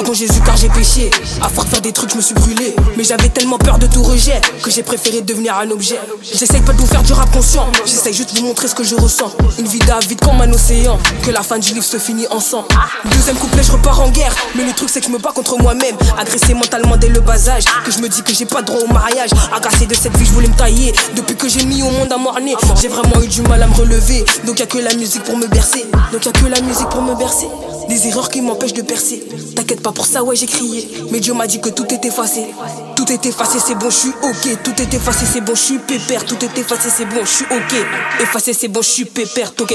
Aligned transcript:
Pardon 0.00 0.14
Jésus 0.14 0.40
car 0.46 0.56
j'ai 0.56 0.70
péché 0.70 1.10
À 1.42 1.50
force 1.50 1.66
de 1.66 1.72
faire 1.72 1.80
des 1.82 1.92
trucs 1.92 2.10
je 2.12 2.16
me 2.16 2.22
suis 2.22 2.34
brûlé. 2.34 2.74
Mais 2.96 3.04
j'avais 3.04 3.28
tellement 3.28 3.58
peur 3.58 3.78
de 3.78 3.86
tout 3.86 4.02
rejet 4.02 4.40
Que 4.62 4.70
j'ai 4.70 4.82
préféré 4.82 5.20
devenir 5.20 5.58
un 5.58 5.70
objet. 5.70 6.00
J'essaye 6.22 6.62
pas 6.62 6.72
de 6.72 6.78
vous 6.78 6.86
faire 6.86 7.02
du 7.02 7.12
rap 7.12 7.30
conscient 7.30 7.70
J'essaye 7.84 8.14
juste 8.14 8.34
de 8.34 8.40
vous 8.40 8.46
montrer 8.46 8.66
ce 8.66 8.74
que 8.74 8.82
je 8.82 8.94
ressens. 8.94 9.30
Une 9.58 9.66
vie 9.66 9.78
vide 10.08 10.20
comme 10.22 10.40
un 10.40 10.50
océan 10.54 10.98
Que 11.22 11.30
la 11.30 11.42
fin 11.42 11.58
du 11.58 11.74
livre 11.74 11.84
se 11.84 11.98
finit 11.98 12.26
ensemble 12.28 12.68
Deuxième 13.12 13.36
couplet 13.36 13.62
je 13.62 13.72
repars 13.72 14.00
en 14.00 14.08
guerre. 14.08 14.34
Mais 14.56 14.64
le 14.64 14.72
truc 14.72 14.88
c'est 14.88 15.00
que 15.00 15.06
je 15.06 15.12
me 15.12 15.18
bats 15.18 15.32
contre 15.34 15.58
moi-même. 15.58 15.96
Agressé 16.16 16.54
mentalement 16.54 16.96
dès 16.96 17.08
le 17.08 17.20
bas 17.20 17.50
âge 17.50 17.64
Que 17.84 17.92
je 17.92 17.98
me 17.98 18.08
dis 18.08 18.22
que 18.22 18.32
j'ai 18.32 18.46
pas 18.46 18.62
droit 18.62 18.80
au 18.80 18.90
mariage. 18.90 19.28
Agacé 19.54 19.84
de 19.84 19.94
cette 19.94 20.16
vie 20.16 20.24
je 20.24 20.32
voulais 20.32 20.48
me 20.48 20.56
tailler. 20.56 20.94
Depuis 21.14 21.36
que 21.36 21.46
j'ai 21.46 21.66
mis 21.66 21.82
au 21.82 21.90
monde 21.90 22.10
à 22.10 22.16
morner 22.16 22.54
J'ai 22.80 22.88
vraiment 22.88 23.20
eu 23.22 23.28
du 23.28 23.42
mal 23.42 23.62
à 23.62 23.66
me 23.66 23.74
relever. 23.74 24.24
Donc 24.46 24.60
y'a 24.60 24.66
que 24.66 24.78
la 24.78 24.94
musique 24.94 25.24
pour 25.24 25.36
me 25.36 25.46
bercer. 25.46 25.84
Donc 26.10 26.24
y'a 26.24 26.32
que 26.32 26.46
la 26.46 26.62
musique 26.62 26.88
pour 26.88 27.02
me 27.02 27.14
bercer 27.16 27.48
Des 27.90 28.06
erreurs 28.06 28.28
qui 28.28 28.40
m'empêchent 28.40 28.72
de 28.72 28.82
percer 28.82 29.20
T'inquiète 29.56 29.82
pas 29.82 29.90
pour 29.90 30.06
ça, 30.06 30.22
ouais, 30.22 30.36
j'ai 30.36 30.46
crié. 30.46 30.88
Mais 31.10 31.18
Dieu 31.18 31.34
m'a 31.34 31.48
dit 31.48 31.60
que 31.60 31.70
tout 31.70 31.92
était 31.92 32.06
effacé. 32.06 32.46
Tout 32.94 33.10
est 33.10 33.26
effacé, 33.26 33.58
c'est 33.58 33.74
bon, 33.74 33.90
je 33.90 33.96
suis 33.96 34.12
ok. 34.22 34.62
Tout 34.62 34.80
est 34.80 34.94
effacé, 34.94 35.26
c'est 35.26 35.40
bon, 35.40 35.56
je 35.56 35.60
suis 35.60 35.78
pépère. 35.78 36.24
Tout 36.24 36.36
est 36.44 36.56
effacé, 36.56 36.88
c'est 36.88 37.04
bon, 37.04 37.20
je 37.24 37.28
suis 37.28 37.44
ok. 37.46 37.74
Effacé, 38.20 38.52
c'est 38.52 38.68
bon, 38.68 38.80
je 38.80 38.88
suis 38.88 39.04
pépère, 39.06 39.52
ok. 39.60 39.74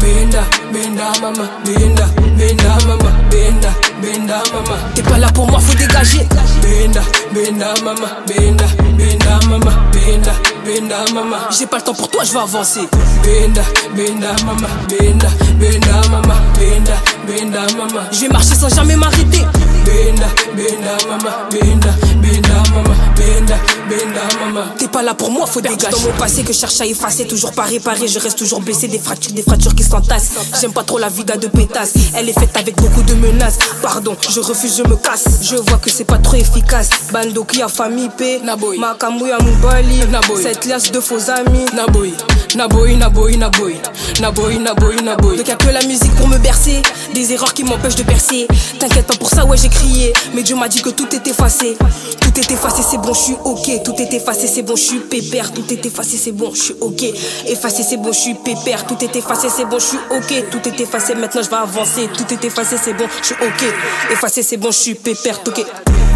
Benda, 0.00 0.42
benda, 0.72 1.12
mama, 1.20 1.50
benda, 1.66 2.06
benda, 2.38 2.78
mama, 2.86 3.10
benda, 3.30 3.70
benda, 4.00 4.42
mama. 4.52 4.76
T'es 4.94 5.02
pas 5.02 5.18
là 5.18 5.28
pour 5.32 5.46
moi, 5.50 5.60
faut 5.60 5.76
dégager. 5.76 6.26
Benda, 6.62 7.00
benda, 7.32 7.74
mama, 7.84 8.06
benda, 8.26 8.64
benda, 8.96 9.38
mama, 9.48 9.72
benda, 9.92 10.32
benda, 10.64 11.12
mama. 11.14 11.48
J'ai 11.50 11.66
pas 11.66 11.78
le 11.78 11.82
temps 11.82 11.94
pour 11.94 12.08
toi, 12.08 12.24
je 12.24 12.32
vais 12.32 12.38
avancer. 12.38 12.88
Benda, 13.24 13.62
benda, 13.96 14.32
mama, 14.44 14.68
benda, 14.88 15.28
benda, 15.58 16.08
mama, 16.10 16.34
benda, 16.58 16.94
benda, 17.26 17.60
mama. 17.76 18.06
Je 18.12 18.20
vais 18.20 18.28
marcher 18.28 18.54
sans 18.54 18.74
jamais 18.74 18.96
m'arrêter. 18.96 19.44
Benda, 19.84 20.26
benda, 20.56 20.96
mama, 21.08 21.48
benda, 21.50 21.90
benda, 22.22 22.54
mama, 22.74 22.94
benda, 23.16 23.56
benda, 23.88 24.44
mama. 24.44 24.66
T'es 24.78 24.88
pas 24.88 25.02
là 25.02 25.14
pour 25.14 25.30
moi, 25.30 25.46
faut 25.46 25.60
dégager. 25.60 25.90
dans 25.90 26.00
mon 26.00 26.12
passé 26.18 26.42
que 26.42 26.52
je 26.52 26.58
cherche 26.58 26.80
à 26.80 26.86
effacer, 26.86 27.26
toujours 27.26 27.52
pas 27.52 27.64
réparé, 27.64 28.06
je 28.06 28.18
reste 28.18 28.38
toujours 28.38 28.60
blessé, 28.60 28.88
des 28.88 28.98
fractures, 28.98 29.32
des 29.32 29.42
fractures 29.42 29.74
qui 29.74 29.82
s'entassent. 29.82 30.30
J'aime 30.60 30.72
pas 30.72 30.82
trop 30.84 30.98
la 30.98 31.08
vida 31.08 31.36
de 31.36 31.46
pétasse, 31.48 31.94
elle 32.14 32.28
est 32.28 32.38
faite 32.38 32.56
avec 32.56 32.76
beaucoup 32.76 33.02
de 33.02 33.14
menaces. 33.14 33.58
Pardon, 33.92 34.16
je 34.28 34.38
refuse, 34.38 34.76
je 34.76 34.88
me 34.88 34.94
casse. 34.94 35.24
Je 35.42 35.56
vois 35.56 35.78
que 35.78 35.90
c'est 35.90 36.04
pas 36.04 36.18
trop 36.18 36.36
efficace. 36.36 36.90
Bando 37.12 37.42
qui 37.42 37.60
a 37.60 37.66
famille 37.66 38.08
P, 38.16 38.38
Naboy, 38.38 38.78
Makamouya 38.78 39.38
Moubali, 39.40 39.98
Naboy, 40.08 40.44
cette 40.44 40.64
liasse 40.64 40.92
de 40.92 41.00
faux 41.00 41.28
amis, 41.28 41.64
Naboy. 41.74 42.14
Naboy, 42.54 42.94
Naboy, 42.96 43.36
Naboy, 43.36 43.74
Naboy, 44.20 44.58
Naboy, 44.58 45.02
Naboy. 45.02 45.36
Donc 45.38 45.48
y'a 45.48 45.56
que 45.56 45.70
la 45.70 45.82
musique 45.82 46.14
pour 46.14 46.28
me 46.28 46.38
bercer, 46.38 46.80
des 47.14 47.32
erreurs 47.32 47.52
qui 47.52 47.64
m'empêchent 47.64 47.96
de 47.96 48.04
percer. 48.04 48.46
T'inquiète 48.78 49.08
pas 49.08 49.16
pour 49.16 49.28
ça, 49.28 49.44
ouais, 49.44 49.56
j'ai 49.56 49.68
crié. 49.68 50.12
Mais 50.34 50.44
Dieu 50.44 50.54
m'a 50.54 50.68
dit 50.68 50.82
que 50.82 50.90
tout 50.90 51.08
est 51.12 51.26
effacé. 51.26 51.76
Tout 52.20 52.38
est 52.38 52.50
effacé, 52.52 52.82
c'est 52.88 52.98
bon, 52.98 53.12
je 53.12 53.20
suis 53.20 53.36
ok. 53.44 53.82
Tout 53.84 53.94
est 53.98 54.14
effacé, 54.14 54.46
c'est 54.46 54.62
bon, 54.62 54.76
je 54.76 54.82
suis 54.82 55.00
pépère. 55.00 55.52
Tout 55.52 55.64
est 55.68 55.84
effacé, 55.84 56.16
c'est 56.16 56.32
bon, 56.32 56.52
je 56.54 56.62
suis 56.62 56.74
ok. 56.80 57.02
Effacé, 57.48 57.82
c'est 57.82 57.96
bon, 57.96 58.12
je 58.12 58.18
suis 58.20 58.34
pépère. 58.34 58.86
Tout 58.86 58.98
est 59.02 59.16
effacé, 59.16 59.48
c'est 59.48 59.64
bon, 59.64 59.80
je 59.80 59.86
suis 59.86 59.98
ok. 60.10 60.50
Tout 60.50 60.68
est 60.68 60.80
effacé, 60.80 61.16
maintenant 61.16 61.42
je 61.42 61.50
vais 61.50 61.56
avancer. 61.56 62.08
Tout 62.16 62.32
est 62.32 62.44
effacé, 62.44 62.76
c'est 62.80 62.94
bon, 62.94 63.06
je 63.20 63.26
suis 63.26 63.34
ok. 63.34 63.79
Effacé, 64.10 64.42
c'est 64.42 64.56
bon, 64.56 64.70
je 64.70 64.76
suis 64.78 64.94
pépère, 64.94 65.40
ok. 65.46 65.64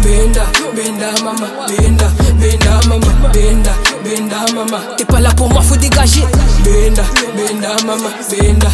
Benda, 0.03 0.43
benda, 0.75 1.11
mama, 1.23 1.47
benda, 1.67 2.07
benda, 2.39 2.79
mama, 2.87 3.07
benda, 3.33 3.71
benda, 4.03 4.45
mama. 4.53 4.81
T'es 4.97 5.05
pas 5.05 5.19
là 5.19 5.31
pour 5.35 5.49
moi, 5.49 5.61
faut 5.61 5.75
dégager. 5.77 6.23
Benda, 6.63 7.03
benda, 7.35 7.75
mama, 7.85 8.09
benda, 8.29 8.67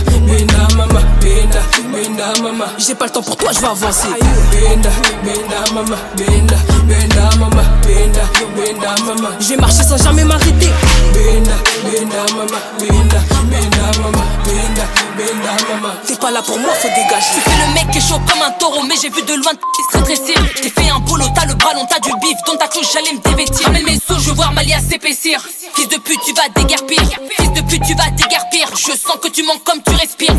mama. 2.42 2.66
J'ai 2.78 2.96
pas 2.96 3.06
le 3.06 3.12
temps 3.12 3.22
pour 3.22 3.38
toi, 3.38 3.52
je 3.54 3.60
vais 3.60 3.68
avancer. 3.68 4.08
Benda, 4.10 4.90
benda, 5.24 5.74
mama, 5.74 5.96
benda, 6.18 6.56
benda, 6.84 7.30
mama, 7.38 7.64
benda, 7.84 8.24
benda, 8.56 8.96
mama. 9.06 9.30
Je 9.40 9.50
vais 9.50 9.58
marcher 9.58 9.84
sans 9.84 9.98
jamais 9.98 10.24
m'arrêter. 10.24 10.72
Benda, 11.14 11.56
benda, 11.84 12.34
mama, 12.36 12.58
benda, 12.80 13.20
benda, 13.44 14.00
mama, 14.02 14.24
benda, 14.44 14.86
benda, 15.18 15.52
mama. 15.70 15.94
T'es 16.06 16.16
pas 16.16 16.32
là 16.32 16.42
pour 16.42 16.60
moi, 16.60 16.74
faut 16.74 16.88
dégager. 16.90 17.28
Tu 17.36 17.42
fais 17.42 17.68
le 17.68 17.74
mec 17.74 17.92
qui 17.92 18.00
est 18.00 18.02
chaud 18.02 18.20
comme 18.28 18.42
un 18.42 18.52
taureau, 18.52 18.84
mais 18.84 18.96
j'ai 19.02 19.10
vu 19.10 19.22
de 19.22 19.34
loin 19.36 19.52
se 19.54 19.98
redresser. 19.98 20.36
T'es 20.62 20.70
fait 20.70 20.90
un 20.90 21.00
boulot, 21.00 21.26
t'as 21.36 21.46
le 21.46 21.54
bras 21.56 21.74
long, 21.74 21.86
t'as 21.90 22.00
du 22.00 22.12
bif, 22.22 22.38
dans 22.48 22.56
ta 22.56 22.68
cloche, 22.68 22.88
j'allais 22.94 23.14
me 23.14 23.20
dévêtir. 23.20 23.66
Ramène 23.66 23.86
mes 23.86 23.96
sous, 23.96 24.20
je 24.20 24.30
veux 24.30 24.36
voir 24.36 24.52
Malia 24.54 24.80
s'épaissir. 24.80 25.42
Fils 25.76 25.88
de 25.88 25.98
pute, 25.98 26.20
tu 26.26 26.34
vas 26.34 26.50
déguerpir. 26.56 27.02
Fils 27.38 27.52
de 27.54 27.62
pute, 27.62 27.84
tu 27.86 27.96
vas 27.96 28.10
déguerpir. 28.12 28.70
Je 28.76 28.92
sens 28.92 29.18
que 29.22 29.28
tu 29.30 29.44
manques 29.44 29.64
comme 29.64 29.82
tu 29.84 29.92
respires. 29.92 30.36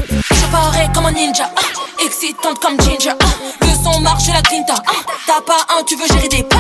Je 0.52 0.56
parais 0.58 0.86
comme 0.94 1.06
un 1.06 1.12
ninja, 1.12 1.48
ah, 1.56 2.04
excitante 2.04 2.60
comme 2.60 2.78
Ginger. 2.78 3.14
Ah, 3.18 3.24
le 3.62 3.68
son 3.82 4.00
marche, 4.00 4.28
la 4.28 4.42
grinta. 4.42 4.74
Ah, 4.86 4.92
T'as 5.26 5.40
pas 5.40 5.64
un, 5.78 5.82
tu 5.84 5.96
veux 5.96 6.06
gérer 6.06 6.28
des 6.28 6.42
pas. 6.42 6.58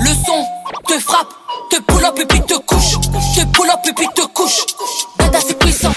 Le 0.00 0.08
son 0.26 0.44
te 0.86 1.00
frappe, 1.00 1.32
te 1.70 1.80
pull 1.80 2.04
up 2.04 2.18
et 2.20 2.26
puis 2.26 2.42
te 2.42 2.58
couche. 2.58 3.00
Te 3.34 3.46
pull 3.56 3.70
up 3.70 3.78
et 3.88 3.92
puis 3.94 4.06
te 4.14 4.20
couche. 4.26 4.66
Dada, 5.18 5.38
c'est 5.40 5.58
puissant. 5.58 5.92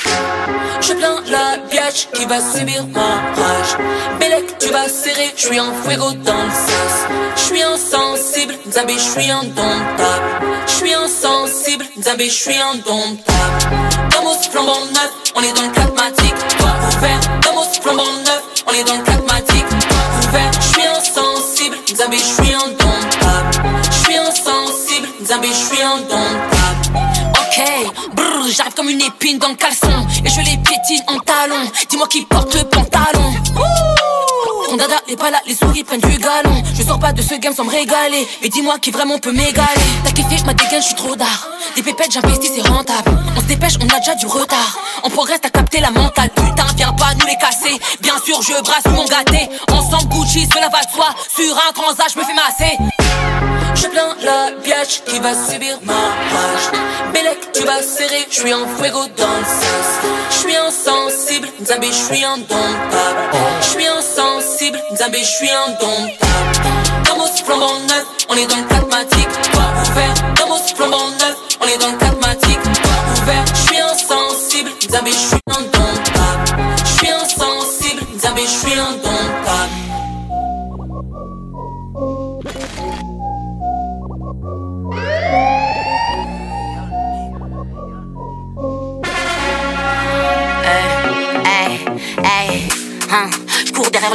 Je 0.80 0.94
plains 0.94 1.22
la 1.28 1.58
biatch 1.70 2.08
qui 2.14 2.26
va 2.26 2.40
subir 2.40 2.88
ma 2.88 3.02
rage. 3.02 3.78
Bélec, 4.22 4.58
tu 4.60 4.70
vas 4.70 4.88
serrer, 4.88 5.34
je 5.36 5.48
suis 5.48 5.60
un 5.60 5.74
fuego 5.84 6.10
dans 6.12 6.44
le 6.44 6.52
sas. 6.52 7.08
Je 7.36 7.42
suis 7.42 7.64
insensible, 7.64 8.56
Nzambi, 8.66 8.94
je 8.94 9.00
suis 9.00 9.30
indomptable. 9.30 10.24
Je 10.68 10.72
suis 10.72 10.94
insensible, 10.94 11.86
Nzambi, 11.98 12.30
je 12.30 12.34
suis 12.34 12.58
indomptable. 12.58 13.24
Flambant 14.54 14.86
neuf, 14.94 15.12
on 15.36 15.42
est 15.42 15.54
dans 15.54 15.64
le 15.64 15.74
catmatique. 15.74 16.36
Toi 16.60 16.70
ouvert, 16.88 17.20
Damos 17.42 17.74
flambant 17.82 18.04
neuf, 18.04 18.44
on 18.68 18.74
est 18.74 18.84
dans 18.84 18.98
le 18.98 19.04
catmatique. 19.04 19.68
Toi 19.68 19.98
ouvert, 20.20 20.52
je 20.54 20.68
suis 20.68 20.86
insensible, 20.86 21.78
Nzambi, 21.92 22.18
je 22.18 22.44
suis 22.44 22.54
indomptable. 22.54 23.52
Je 23.90 23.98
suis 24.04 24.16
insensible, 24.16 25.08
Nzambi, 25.22 25.48
je 25.48 25.54
suis 25.54 25.82
indomptable. 25.82 26.84
Ok, 27.42 28.14
brrr, 28.14 28.48
j'arrive 28.56 28.74
comme 28.76 28.90
une 28.90 29.02
épine 29.02 29.40
dans 29.40 29.50
le 29.50 29.56
caleçon 29.56 30.08
Et 30.24 30.30
je 30.30 30.40
les 30.40 30.58
piétine 30.58 31.04
en 31.08 31.20
talon 31.20 31.72
Dis-moi 31.90 32.08
qui 32.08 32.24
porte 32.26 32.54
le 32.56 32.64
pantalon 32.64 33.34
Ton 34.74 34.78
dada 34.78 34.96
pas 35.20 35.30
là, 35.30 35.38
les 35.46 35.54
souris 35.54 35.84
prennent 35.84 36.02
du 36.02 36.18
galon. 36.18 36.64
Je 36.74 36.82
sors 36.82 36.98
pas 36.98 37.14
de 37.14 37.22
ce 37.22 37.36
game 37.36 37.54
sans 37.54 37.64
me 37.64 37.70
régaler. 37.70 38.28
Et 38.42 38.50
dis-moi 38.50 38.80
qui 38.80 38.90
vraiment 38.90 39.20
peut 39.20 39.32
m'égaler. 39.32 39.68
T'as 40.04 40.10
kiffé 40.10 40.44
ma 40.48 40.56
dégaine, 40.56 40.82
je 40.82 40.88
suis 40.88 40.96
trop 40.96 41.16
d'art. 41.16 41.48
Des 41.76 41.84
pépettes, 41.84 42.12
j'investis, 42.12 42.52
c'est 42.56 42.68
rentable. 42.68 43.16
On 43.38 43.42
se 43.42 43.46
dépêche, 43.46 43.74
on 43.80 43.96
a 43.96 44.00
déjà 44.00 44.16
du 44.16 44.26
retard. 44.26 44.80
On 45.04 45.12
progresse, 45.12 45.42
t'as 45.42 45.52
capté 45.52 45.80
la 45.80 45.92
mentale. 45.92 46.32
Putain, 46.32 46.66
viens 46.76 46.92
pas 46.94 47.14
nous 47.20 47.28
les 47.28 47.36
casser. 47.36 47.80
Bien 48.02 48.16
sûr, 48.26 48.42
je 48.42 48.64
brasse 48.64 48.86
mon 48.88 49.06
gâté. 49.06 49.48
Ensemble, 49.72 50.12
Gucci, 50.12 50.50
cela 50.52 50.70
va 50.70 50.84
de 50.84 50.90
soi. 50.92 51.06
Sur 51.36 51.56
un 51.56 51.72
transat, 51.72 52.08
je 52.12 52.18
me 52.18 52.24
fais 52.24 52.34
masser. 52.34 52.78
Je 53.76 53.88
plains 53.88 54.16
la 54.22 54.52
biatch 54.64 55.02
qui 55.06 55.20
va 55.20 55.34
subir 55.34 55.80
ma 55.84 55.94
rage. 55.94 56.82
Bélec, 57.14 57.52
tu 57.54 57.64
vas 57.64 57.82
serrer, 57.82 58.26
je 58.30 58.42
suis 58.42 58.52
un 58.52 58.68
fuego 58.78 59.06
dans 59.18 59.38
le 59.40 59.46
sas. 59.46 59.90
Je 60.30 60.36
suis 60.36 60.56
insensible, 60.56 61.48
Nzambi, 61.60 61.88
je 61.88 62.14
suis 62.14 62.24
indomptable. 62.24 63.20
Je 63.62 63.68
suis 63.68 63.88
insensible, 63.88 64.44
Nzambi, 64.72 65.20
je 65.20 65.24
suis 65.26 65.50
indomptable. 65.50 67.04
Damos 67.04 67.28
flambant 67.44 67.80
neuf, 67.90 68.06
on 68.30 68.36
est 68.36 68.48
dans 68.48 68.56
le 68.56 68.64
catmatique. 68.64 69.28
Toi 69.52 69.64
ouvert, 69.82 70.14
Damos 70.36 70.60
flambant 70.74 71.10
neuf, 71.20 71.36
on 71.60 71.68
est 71.68 71.78
dans 71.80 71.92
le 71.92 71.98
catmatique. 71.98 72.62
Toi 72.62 72.92
ouvert, 73.22 73.46
je 73.48 73.62
suis 73.62 73.80
insensible, 73.82 74.72
Nzambi, 74.88 75.12
je 75.12 75.18
suis 75.18 75.38
indomptable. 75.48 75.73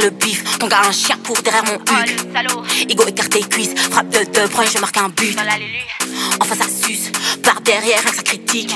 Le 0.01 0.09
bif, 0.11 0.57
ton 0.59 0.67
gars 0.67 0.81
un 0.87 0.91
chien 0.91 1.17
court 1.25 1.41
derrière 1.43 1.63
mon 1.65 1.75
hut. 1.75 2.89
Ego 2.89 3.05
écarté 3.07 3.41
cuisse, 3.41 3.71
frappe 3.91 4.09
de 4.09 4.23
deux 4.31 4.47
points, 4.49 4.65
je 4.73 4.79
marque 4.79 4.97
un 4.97 5.09
but. 5.09 5.37
Enfin 6.41 6.55
ça 6.55 6.65
suce, 6.65 7.11
par 7.43 7.61
derrière, 7.61 7.99
rien 7.99 8.09
que 8.09 8.15
ça 8.15 8.23
critique. 8.23 8.73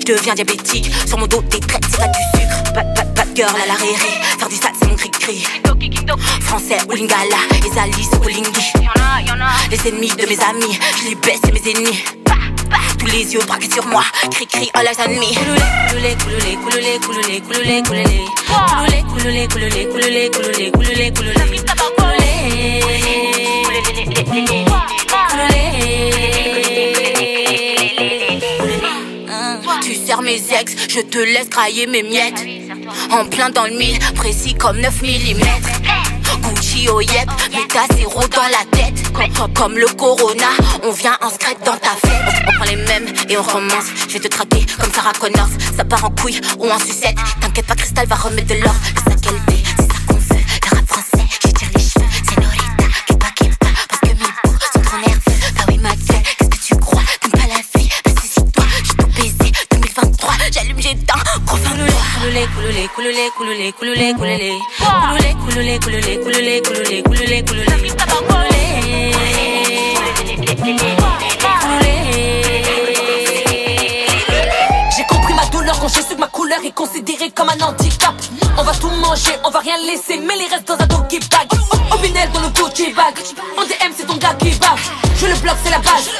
Je 0.00 0.12
deviens 0.12 0.34
diabétique, 0.34 0.90
sur 1.06 1.18
mon 1.18 1.26
dos 1.26 1.42
des 1.42 1.60
traits, 1.60 1.84
c'est 1.90 1.98
pas 1.98 2.08
du 2.08 2.18
sucre. 2.38 2.72
Bad, 2.74 2.94
bad, 2.94 3.14
bad 3.14 3.28
girl 3.36 3.54
à 3.62 3.66
la 3.66 3.74
réré, 3.74 4.20
faire 4.38 4.48
du 4.48 4.56
sale 4.56 4.72
c'est 4.78 4.88
mon 4.88 4.96
cri-cri. 4.96 5.44
Français 6.40 6.78
ou 6.88 6.92
lingala, 6.92 7.36
les 7.62 7.78
alices 7.80 8.10
ou 8.22 8.28
lingui. 8.28 8.72
Les 9.70 9.88
ennemis 9.88 10.08
de 10.10 10.26
mes 10.26 10.40
amis, 10.40 10.78
je 10.98 11.08
les 11.08 11.14
baisse, 11.16 11.40
c'est 11.44 11.52
mes 11.52 11.70
ennemis. 11.70 12.04
Tous 12.98 13.06
les 13.06 13.32
yeux 13.34 13.40
braqués 13.46 13.70
sur 13.70 13.86
moi, 13.86 14.02
cri 14.30 14.46
cri 14.46 14.70
all 14.74 14.86
eyes 14.86 14.96
on 14.98 15.10
me. 15.10 15.34
Couloulé, 15.88 16.16
couloulé, 16.16 16.56
couloulé, 16.56 16.98
couloulé, 17.00 17.40
couloulé, 17.40 17.82
couloulé. 17.82 18.24
Couloulé, 18.68 19.02
couloulé, 19.08 19.48
couloulé, 19.48 19.86
couloulé, 19.88 20.30
couloulé, 20.30 20.70
couloulé, 20.70 21.12
couloulé. 21.12 21.34
Tu 29.82 29.94
sers 29.94 30.22
mes 30.22 30.42
ex, 30.52 30.74
je 30.88 31.00
te 31.00 31.18
laisse 31.18 31.48
grailler 31.48 31.86
mes 31.86 32.02
miettes. 32.02 32.44
En 33.10 33.26
plein 33.26 33.50
dans 33.50 33.64
le 33.64 33.76
mille, 33.76 33.98
précis 34.14 34.54
comme 34.54 34.78
9 34.80 35.02
mm. 35.02 35.42
Gucci 36.42 36.88
au 36.88 37.00
yep, 37.00 37.28
mais 37.52 37.66
t'as 37.68 37.86
zéro 37.96 38.20
dans 38.28 38.48
la 38.48 38.64
tête. 38.70 38.93
Comme, 39.54 39.78
le 39.78 39.86
corona, 39.86 40.48
on 40.82 40.90
vient 40.90 41.16
en 41.22 41.28
dans 41.64 41.76
ta 41.76 41.90
fête. 41.90 42.44
On 42.48 42.52
prend 42.52 42.64
les 42.64 42.76
mêmes 42.76 43.06
et 43.28 43.38
on 43.38 43.44
commence. 43.44 43.84
Je 44.08 44.14
vais 44.14 44.20
te 44.20 44.28
traquer 44.28 44.66
comme 44.78 44.92
Sarah 44.92 45.12
Connors. 45.12 45.48
Ça 45.76 45.84
part 45.84 46.04
en 46.04 46.10
couille 46.10 46.40
ou 46.58 46.68
en 46.68 46.78
sucette. 46.78 47.14
T'inquiète 47.40 47.66
pas, 47.66 47.76
Cristal 47.76 48.06
va 48.06 48.16
remettre 48.16 48.48
de 48.48 48.54
l'or. 48.54 48.74
C'est 48.96 49.10
ça 49.10 49.16
qu'elle 49.16 49.40
fait, 49.54 49.62
c'est 49.76 49.82
ça 49.82 49.98
qu'on 50.08 50.14
veut. 50.14 50.40
Le 50.64 50.76
rap 50.76 50.86
français, 50.86 51.24
j'étire 51.42 51.68
les 51.74 51.80
cheveux. 51.80 52.06
C'est 52.28 52.40
Norita, 52.40 52.84
qui 53.06 53.16
pas, 53.16 53.30
qui 53.36 53.48
pas. 53.48 53.66
Parce 53.88 54.00
que 54.00 54.06
mes 54.08 54.14
bouts 54.14 54.58
sont 54.72 54.80
trop 54.80 54.96
nerveux. 54.98 55.52
Bah 55.56 55.62
oui, 55.68 55.78
ma 55.78 55.90
gueule, 55.90 56.22
qu'est-ce 56.38 56.50
que 56.50 56.74
tu 56.74 56.76
crois 56.80 57.02
T'aimes 57.20 57.30
pas 57.30 57.48
la 57.48 57.80
vie 57.80 57.88
Vas-y, 58.04 58.28
c'est 58.34 58.52
toi, 58.52 58.64
j'ai 58.82 58.96
tout 58.96 59.06
baisé. 59.06 59.52
2023, 59.70 60.34
j'allume, 60.52 60.80
j'éteins. 60.80 61.22
Gros 61.46 61.56
fin 61.56 61.76
le 61.76 61.84
Couloulé, 61.84 62.46
couloulé, 62.54 62.88
couloulé, 62.94 63.30
couloulé, 63.36 63.72
couloulé, 63.72 64.14
couloulé. 64.14 64.52
Couloulé, 64.78 65.78
couloulé, 65.78 65.78
couloulé, 65.78 66.18
couloulé, 66.18 66.62
couloulé, 66.62 67.44
couloulé, 67.44 67.44
couloulé. 67.44 68.53
J'ai 74.96 75.04
compris 75.04 75.34
ma 75.34 75.46
douleur 75.46 75.78
quand 75.80 75.88
j'ai 75.88 76.02
su 76.02 76.14
que 76.14 76.20
ma 76.20 76.26
couleur 76.28 76.58
est 76.64 76.74
considérée 76.74 77.30
comme 77.30 77.48
un 77.48 77.60
handicap. 77.66 78.14
On 78.58 78.62
va 78.62 78.72
tout 78.74 78.90
manger, 78.90 79.32
on 79.44 79.50
va 79.50 79.60
rien 79.60 79.76
laisser, 79.78 80.18
mais 80.18 80.36
les 80.36 80.46
restes 80.46 80.68
dans 80.68 80.74
un 80.74 80.86
doggy 80.86 81.18
bag. 81.30 81.83
Final 82.04 82.30
dans 82.32 82.40
le 82.42 82.48
Gucci 82.48 82.92
bag. 82.92 83.14
En 83.56 83.64
DM, 83.64 83.92
c'est 83.96 84.06
ton 84.06 84.16
gars 84.16 84.36
qui 84.38 84.50
va. 84.50 84.74
Je 85.16 85.26
le 85.26 85.34
bloque, 85.36 85.56
c'est 85.64 85.70
la 85.70 85.78
base. 85.78 86.10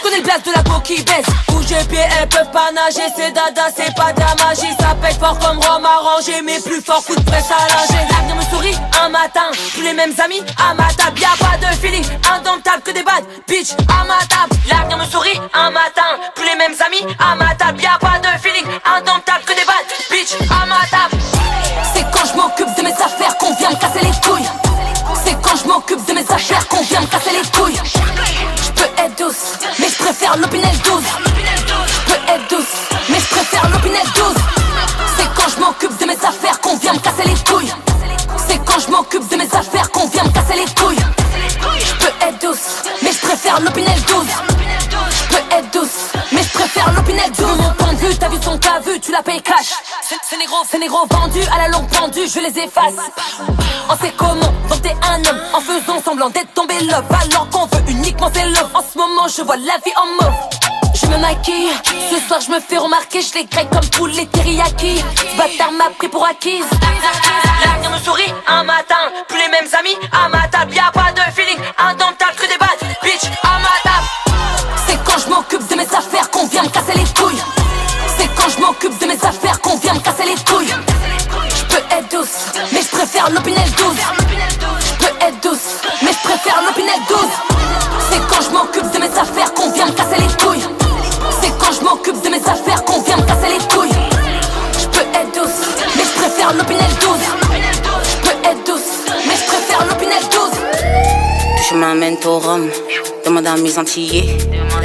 Connais 0.00 0.18
le 0.18 0.22
blast 0.22 0.46
de 0.46 0.52
la 0.52 0.62
go 0.62 0.78
qui 0.84 1.02
baisse. 1.02 1.26
Bouge 1.48 1.66
les 1.70 1.84
pieds, 1.86 2.06
elles 2.20 2.28
peuvent 2.28 2.52
pas 2.52 2.70
nager. 2.70 3.02
C'est 3.16 3.32
dada, 3.32 3.66
c'est 3.74 3.92
pas 3.96 4.12
de 4.12 4.20
la 4.20 4.34
magie. 4.44 4.70
Ça 4.78 4.94
pète 5.02 5.18
fort 5.18 5.36
comme 5.40 5.58
Rome 5.58 5.84
arrangé, 5.84 6.40
mais 6.44 6.60
plus 6.60 6.80
fort 6.80 7.04
coup 7.04 7.16
de 7.16 7.24
presse 7.24 7.50
à. 7.50 7.66
L'avenir 7.66 8.36
me 8.36 8.42
sourit 8.42 8.78
un 9.02 9.08
matin. 9.08 9.50
Plus 9.74 9.82
les 9.82 9.92
mêmes 9.92 10.14
amis 10.22 10.42
à 10.56 10.74
ma 10.74 10.86
table. 10.94 11.18
Y'a 11.18 11.34
pas 11.40 11.56
de 11.58 11.74
feeling 11.78 12.04
indomptable 12.32 12.82
que 12.84 12.92
des 12.92 13.02
bad 13.02 13.24
bitch 13.48 13.72
à 13.88 14.04
ma 14.04 14.22
table. 14.26 14.54
L'avenir 14.70 14.98
me 14.98 15.04
sourit 15.04 15.40
un 15.52 15.70
matin. 15.70 16.14
Plus 16.36 16.46
les 16.46 16.56
mêmes 16.56 16.76
amis 16.78 17.04
à 17.18 17.34
ma 17.34 17.56
table. 17.56 17.82
Y'a 17.82 17.98
pas 17.98 18.20
de 18.20 18.38
feeling 18.40 18.66
indomptable 18.86 19.44
que 19.44 19.52
des 19.52 19.66
bad 19.66 19.84
bitch 20.12 20.38
à 20.48 20.64
ma 20.66 20.86
table. 20.86 21.20
C'est 21.92 22.06
quand 22.12 22.24
je 22.24 22.36
m'occupe 22.36 22.72
de 22.76 22.82
mes 22.82 22.92
affaires 22.92 23.36
qu'on 23.38 23.52
vient 23.56 23.70
me 23.70 23.76
casser 23.76 24.00
les 24.00 24.14
couilles. 24.22 24.47
M'occupe 25.90 26.06
de 26.06 26.12
mes 26.12 26.30
affaires 26.30 26.68
qu'on 26.68 26.82
vient 26.82 27.00
me 27.00 27.06
casser 27.06 27.30
les 27.30 27.48
couilles. 27.58 27.80
Je 28.62 28.70
peux 28.72 28.90
être 28.98 29.16
douce, 29.16 29.54
mais 29.78 29.88
je 29.88 29.96
préfère 29.96 30.36
l'opinel 30.36 30.76
12. 30.84 31.02
Je 31.86 32.12
peux 32.12 32.30
être 32.30 32.48
douce, 32.50 32.74
mais 33.08 33.18
je 33.18 33.26
préfère 33.34 33.70
l'opinel 33.70 34.02
12. 34.14 34.34
C'est 35.16 35.34
quand 35.34 35.48
je 35.48 35.60
m'occupe 35.60 35.98
de 35.98 36.04
mes 36.04 36.16
affaires 36.16 36.60
qu'on 36.60 36.76
vient 36.76 36.92
me 36.92 36.98
casser 36.98 37.22
les 37.24 37.50
couilles. 37.50 37.72
C'est 38.36 38.62
quand 38.66 38.78
je 38.80 38.90
m'occupe 38.90 39.28
de 39.28 39.36
mes 39.36 39.46
affaires 39.46 39.90
qu'on 39.90 40.08
vient 40.08 40.24
me 40.24 40.30
casser 40.30 40.54
les 40.56 40.74
couilles. 40.74 41.04
Je 41.78 42.04
peux 42.04 42.26
être 42.26 42.38
douce, 42.42 42.82
mais 43.02 43.12
je 43.12 43.26
préfère 43.26 43.58
l'opinel 43.60 43.98
12. 44.02 44.26
Je 44.90 45.36
peux 45.36 45.56
être 45.56 45.72
douce, 45.72 46.12
mais 46.32 46.42
je 46.42 46.50
préfère 46.50 46.92
l'opinel 46.92 47.32
12. 47.32 47.46
Mon 47.56 47.70
point 47.70 47.92
de 47.94 47.98
vue, 47.98 48.14
t'as 48.18 48.28
vu 48.28 48.36
son 48.42 48.58
cas 48.58 48.80
vu, 48.80 49.00
tu 49.00 49.10
la 49.10 49.22
payes 49.22 49.40
cash. 49.40 49.72
C'est 50.10 50.78
négro, 50.78 51.04
vendu 51.10 51.40
à 51.52 51.58
la 51.58 51.68
longue 51.68 51.86
pendue, 51.90 52.26
je 52.26 52.40
les 52.40 52.58
efface. 52.58 52.94
On 53.90 53.96
sait 53.96 54.12
comment, 54.16 54.54
t'es 54.82 54.96
un 55.02 55.22
homme 55.22 55.40
en 55.52 55.60
faisant 55.60 56.02
semblant 56.02 56.30
d'être 56.30 56.54
tombé 56.54 56.80
love. 56.80 57.04
Alors 57.10 57.46
qu'on 57.50 57.66
veut 57.66 57.82
uniquement 57.88 58.30
c'est 58.32 58.46
love. 58.46 58.70
En 58.72 58.80
ce 58.80 58.96
moment, 58.96 59.28
je 59.28 59.42
vois 59.42 59.56
la 59.56 59.76
vie 59.84 59.92
en 59.96 60.06
mauve. 60.06 60.34
Je 60.94 61.06
me 61.08 61.18
maquille, 61.18 61.72
ce 62.10 62.26
soir 62.26 62.40
je 62.40 62.50
me 62.50 62.58
fais 62.58 62.78
remarquer, 62.78 63.20
je 63.20 63.34
les 63.34 63.44
graille 63.44 63.68
comme 63.68 63.86
tous 63.90 64.06
les 64.06 64.26
teriyaki. 64.26 65.04
Bâtard 65.36 65.72
m'a 65.72 65.90
pris 65.90 66.08
pour 66.08 66.24
acquise. 66.24 66.64
L'avenir 67.64 67.90
me 67.90 67.98
sourit 67.98 68.32
un 68.46 68.64
matin, 68.64 69.12
plus 69.28 69.38
les 69.38 69.48
mêmes 69.48 69.68
amis 69.78 69.98
à 70.10 70.30
ma 70.30 70.48
table. 70.48 70.72
Y'a 70.72 70.90
pas 70.90 71.12
de 71.12 71.20
feeling 71.34 71.58
indomptable 71.76 72.34
que 72.34 72.46
des 72.46 72.56
bad 72.56 72.96
bitch 73.02 73.24
à 73.42 73.58
ma 73.58 73.76
table. 73.84 74.06
C'est 74.86 75.04
quand 75.04 75.18
je 75.18 75.28
m'occupe 75.28 75.68
de 75.68 75.74
mes 75.74 75.94
affaires 75.94 76.30
qu'on 76.30 76.46
vient 76.46 76.62
me 76.62 76.68
casser 76.70 76.94
les 76.94 77.04
couilles. 77.20 77.42
C'est 78.16 78.34
quand 78.34 78.48
je 78.48 78.60
m'occupe 78.60 78.98
de 78.98 79.06
mes 79.06 79.22
affaires 79.22 79.57
préfère 83.18 83.34
l'opinel 83.34 83.70
12. 83.76 83.96
Je 84.80 84.94
peux 84.94 85.26
être 85.26 85.42
douce, 85.42 85.80
mais 86.02 86.12
je 86.12 86.28
préfère 86.28 86.62
l'opinel 86.64 87.00
12. 87.08 87.18
C'est 88.10 88.20
quand 88.28 88.42
je 88.42 88.50
m'occupe 88.50 88.92
de 88.92 88.98
mes 88.98 89.18
affaires 89.18 89.52
qu'on 89.54 89.70
vient 89.72 89.86
me 89.86 89.92
casser 89.92 90.20
les 90.20 90.44
couilles. 90.44 90.64
C'est 91.40 91.50
quand 91.58 91.72
je 91.72 91.84
m'occupe 91.84 92.22
de 92.22 92.28
mes 92.28 92.36
affaires 92.36 92.84
qu'on 92.84 93.00
vient 93.02 93.16
me 93.16 93.22
casser 93.22 93.48
les 93.48 93.74
couilles. 93.74 93.96
Je 94.78 94.86
peux 94.86 95.06
être 95.14 95.34
douce, 95.34 95.66
mais 95.96 96.02
je 96.04 96.20
préfère 96.20 96.52
l'opinel 96.54 96.90
12. 97.00 97.10
Je 98.04 98.28
peux 98.28 98.48
être 98.48 98.64
douce, 98.66 99.12
mais 99.26 99.34
je 99.34 99.44
préfère 99.46 99.86
l'opinel 99.86 100.22
12. 100.30 100.40
Je 101.70 101.74
m'amène 101.74 102.16
au 102.24 102.38
rhum, 102.38 102.70
demande 103.24 103.46
à 103.48 103.56
mes 103.56 103.78
antillais. 103.78 104.38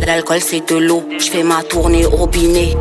L'alcool 0.08 0.40
c'est 0.42 0.68
de 0.68 0.78
l'eau, 0.78 1.04
je 1.20 1.30
fais 1.30 1.44
ma 1.44 1.62
tournée 1.62 2.06
au 2.08 2.10
robinet. 2.10 2.76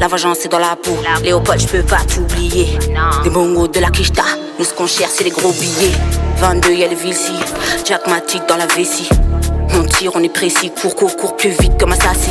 La 0.00 0.08
vengeance 0.08 0.38
c'est 0.40 0.50
dans 0.50 0.58
la 0.58 0.76
peau, 0.76 0.96
Léopold 1.22 1.60
je 1.60 1.66
peux 1.68 1.82
pas 1.82 2.00
t'oublier. 2.12 2.78
Des 3.22 3.30
bongos 3.30 3.68
de 3.68 3.80
la 3.80 3.90
Kishta, 3.90 4.24
nous 4.58 4.64
ce 4.64 4.74
qu'on 4.74 4.86
cherche 4.86 5.12
c'est 5.16 5.24
les 5.24 5.30
gros 5.30 5.52
billets. 5.52 5.92
22 6.38 6.72
y'a 6.72 6.88
le 6.88 6.94
Vilsi, 6.94 7.32
Jack 7.84 8.06
Matic 8.06 8.42
dans 8.46 8.56
la 8.56 8.66
vessie. 8.66 9.08
On 9.74 9.84
tire, 9.84 10.12
on 10.14 10.22
est 10.22 10.28
précis, 10.28 10.70
cours, 10.70 10.94
cours, 10.94 11.16
cours 11.16 11.36
plus 11.36 11.50
vite 11.50 11.76
que 11.76 11.84
ma 11.84 11.96
sassi. 11.96 12.30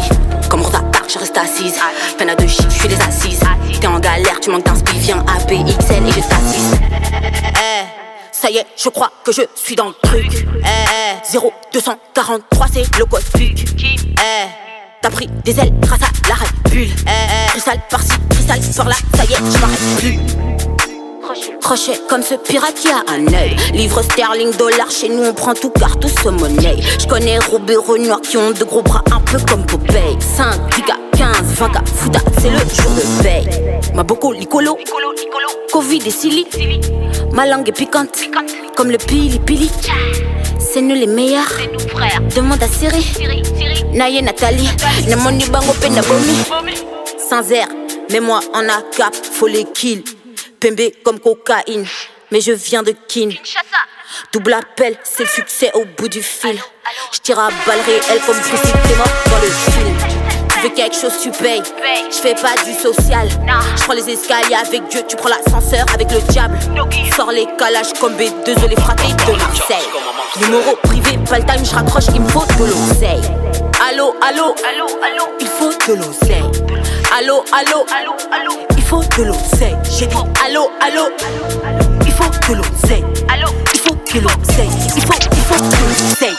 Comme 0.50 0.62
Rosa 0.62 0.79
Parks, 0.91 1.12
je 1.12 1.19
reste 1.19 1.38
assise. 1.38 1.75
Peine 2.18 2.29
à 2.29 2.35
deux 2.35 2.47
chiffres, 2.47 2.69
je 2.69 2.79
suis 2.79 2.88
les 2.88 3.01
assises. 3.01 3.39
T'es 3.79 3.88
en 3.88 4.00
galère, 4.00 4.39
tu 4.39 4.50
manques 4.50 4.65
d'inspi, 4.65 4.97
viens 5.00 5.24
à 5.27 5.39
PXL 5.41 6.07
et 6.07 6.12
je 6.12 6.27
t'assiste. 6.27 6.75
Eh, 7.56 7.85
ça 8.31 8.50
y 8.50 8.57
est, 8.57 8.65
je 8.75 8.89
crois 8.89 9.12
que 9.23 9.31
je 9.31 9.41
suis 9.56 9.75
dans 9.75 9.88
le 9.88 9.95
truc. 10.01 10.47
Eh, 10.63 11.38
0243, 11.38 12.68
c'est 12.73 12.97
le 12.97 13.06
code 13.06 13.23
PUC. 13.33 13.65
Eh, 13.83 14.47
t'as 15.01 15.09
pris 15.09 15.27
des 15.44 15.59
ailes 15.59 15.73
grâce 15.80 16.01
à 16.01 16.30
la. 16.30 16.35
Eh, 16.73 16.88
cristal 17.50 17.80
par-ci, 17.89 18.13
cristal 18.30 18.59
par-là, 18.75 18.95
ça 19.15 19.25
y 19.25 19.33
est, 19.33 19.38
je 19.38 19.59
m'arrête 19.59 19.97
plus. 20.00 20.67
Crochet 21.62 22.00
comme 22.09 22.21
ce 22.21 22.35
pirate 22.35 22.75
qui 22.75 22.88
a 22.89 23.03
un 23.09 23.27
œil. 23.33 23.56
Livre 23.74 24.01
sterling, 24.01 24.56
dollar, 24.56 24.89
chez 24.89 25.09
nous 25.09 25.24
on 25.24 25.33
prend 25.33 25.53
tout 25.53 25.71
car 25.71 25.97
tout 25.99 26.09
se 26.09 26.30
monnaie. 26.30 26.78
Je 26.99 27.07
connais 27.07 27.37
Robert 27.40 27.81
Renoir 27.81 28.21
qui 28.21 28.37
ont 28.37 28.52
de 28.52 28.63
gros 28.63 28.81
bras 28.81 29.04
un 29.11 29.19
peu 29.19 29.37
comme 29.49 29.66
Popeye. 29.66 30.18
5, 30.19 30.75
10 30.75 30.83
15, 31.18 31.28
20 31.56 31.69
k 31.69 31.87
fouta, 31.87 32.19
c'est 32.40 32.49
le 32.49 32.57
jour 32.59 32.92
de 32.92 33.23
paye. 33.23 33.47
Ma 33.95 34.04
boko, 34.04 34.31
licolo, 34.31 34.78
Covid 35.71 36.02
et 36.06 36.11
silly. 36.11 36.45
Ma 37.33 37.45
langue 37.45 37.68
est 37.69 37.71
piquante, 37.71 38.19
comme 38.75 38.92
le 38.92 38.97
pili 38.97 39.40
pili. 39.40 39.69
C'est 40.59 40.81
nous 40.81 40.95
les 40.95 41.07
meilleurs. 41.07 41.52
Demande 42.35 42.61
à 42.61 42.68
Siri. 42.68 43.06
Naye 43.94 44.21
Nathalie. 44.21 44.69
Namoni 45.07 45.45
bango 45.49 45.73
pena 45.81 46.02
bomi. 46.02 46.71
Sans 47.30 47.52
air, 47.52 47.68
mais 48.11 48.19
moi 48.19 48.40
en 48.54 48.69
a 48.69 48.81
cap, 48.95 49.13
faut 49.16 49.47
les 49.47 49.66
kill. 49.66 50.04
Pembe 50.59 50.92
comme 51.04 51.19
cocaïne, 51.19 51.85
mais 52.31 52.42
je 52.42 52.52
viens 52.52 52.81
de 52.81 52.94
Kin. 53.07 53.30
Double 54.33 54.54
appel, 54.54 54.97
c'est 55.04 55.23
le 55.23 55.30
succès 55.30 55.71
au 55.76 55.85
bout 55.85 56.07
du 56.07 56.23
fil. 56.23 56.59
Je 57.14 57.19
tire 57.19 57.40
à 57.40 57.49
balles 57.66 57.80
réelles 57.85 58.21
comme 58.26 58.42
si 58.42 58.57
c'était 58.57 58.95
mort 58.95 59.07
dans 59.30 59.40
le 59.40 59.52
film. 59.52 59.97
Tu 60.49 60.59
veux 60.64 60.69
quelque 60.69 60.95
chose, 60.95 61.14
tu 61.21 61.30
payes. 61.30 61.61
Je 62.09 62.16
fais 62.18 62.33
pas 62.33 62.56
du 62.66 62.73
social. 62.73 63.30
Je 63.76 63.83
prends 63.83 63.94
les 63.94 64.09
escaliers 64.09 64.56
avec 64.56 64.87
Dieu, 64.87 65.02
tu 65.07 65.16
prends 65.16 65.30
l'ascenseur 65.30 65.85
avec 65.94 66.11
le 66.11 66.19
diable. 66.31 66.57
Sors 67.16 67.31
les 67.31 67.45
calages 67.59 67.94
comme 67.99 68.16
B2 68.16 68.68
les 68.68 68.76
fratés 68.76 69.14
de 69.14 69.37
Marseille. 69.37 69.87
Numéro 70.42 70.76
privé, 70.78 71.19
pas 71.30 71.37
le 71.37 71.45
time, 71.45 71.64
je 71.64 71.76
raccroche, 71.76 72.06
il 72.16 72.21
me 72.21 72.30
faut 72.30 72.45
de 72.45 72.66
l'oseille. 72.66 73.21
Allô, 73.87 74.16
allô, 74.21 74.56
allô, 74.68 74.87
allô, 75.04 75.28
il 75.40 75.47
faut 75.47 75.69
de 75.87 75.94
l'oseille. 75.94 76.49
Allô, 77.16 77.44
allô, 77.52 77.85
allô, 77.95 78.16
allô, 78.31 78.68
il 78.76 78.83
faut 78.83 79.02
de 79.18 79.23
l'oseille. 79.23 79.78
J'ai 79.97 80.07
dit 80.07 80.16
allô, 80.45 80.69
allô, 80.81 81.09
il 82.06 82.11
faut 82.11 82.30
de 82.30 82.56
l'oseille. 82.56 83.06
Allô, 83.33 83.47
il 83.73 83.80
faut 83.80 83.95
de 83.95 84.19
l'oseille. 84.19 84.69
Il 84.95 85.02
faut, 85.02 85.14
il 85.31 85.40
faut 85.40 85.56
de 85.56 85.76
l'oseille. 85.87 86.37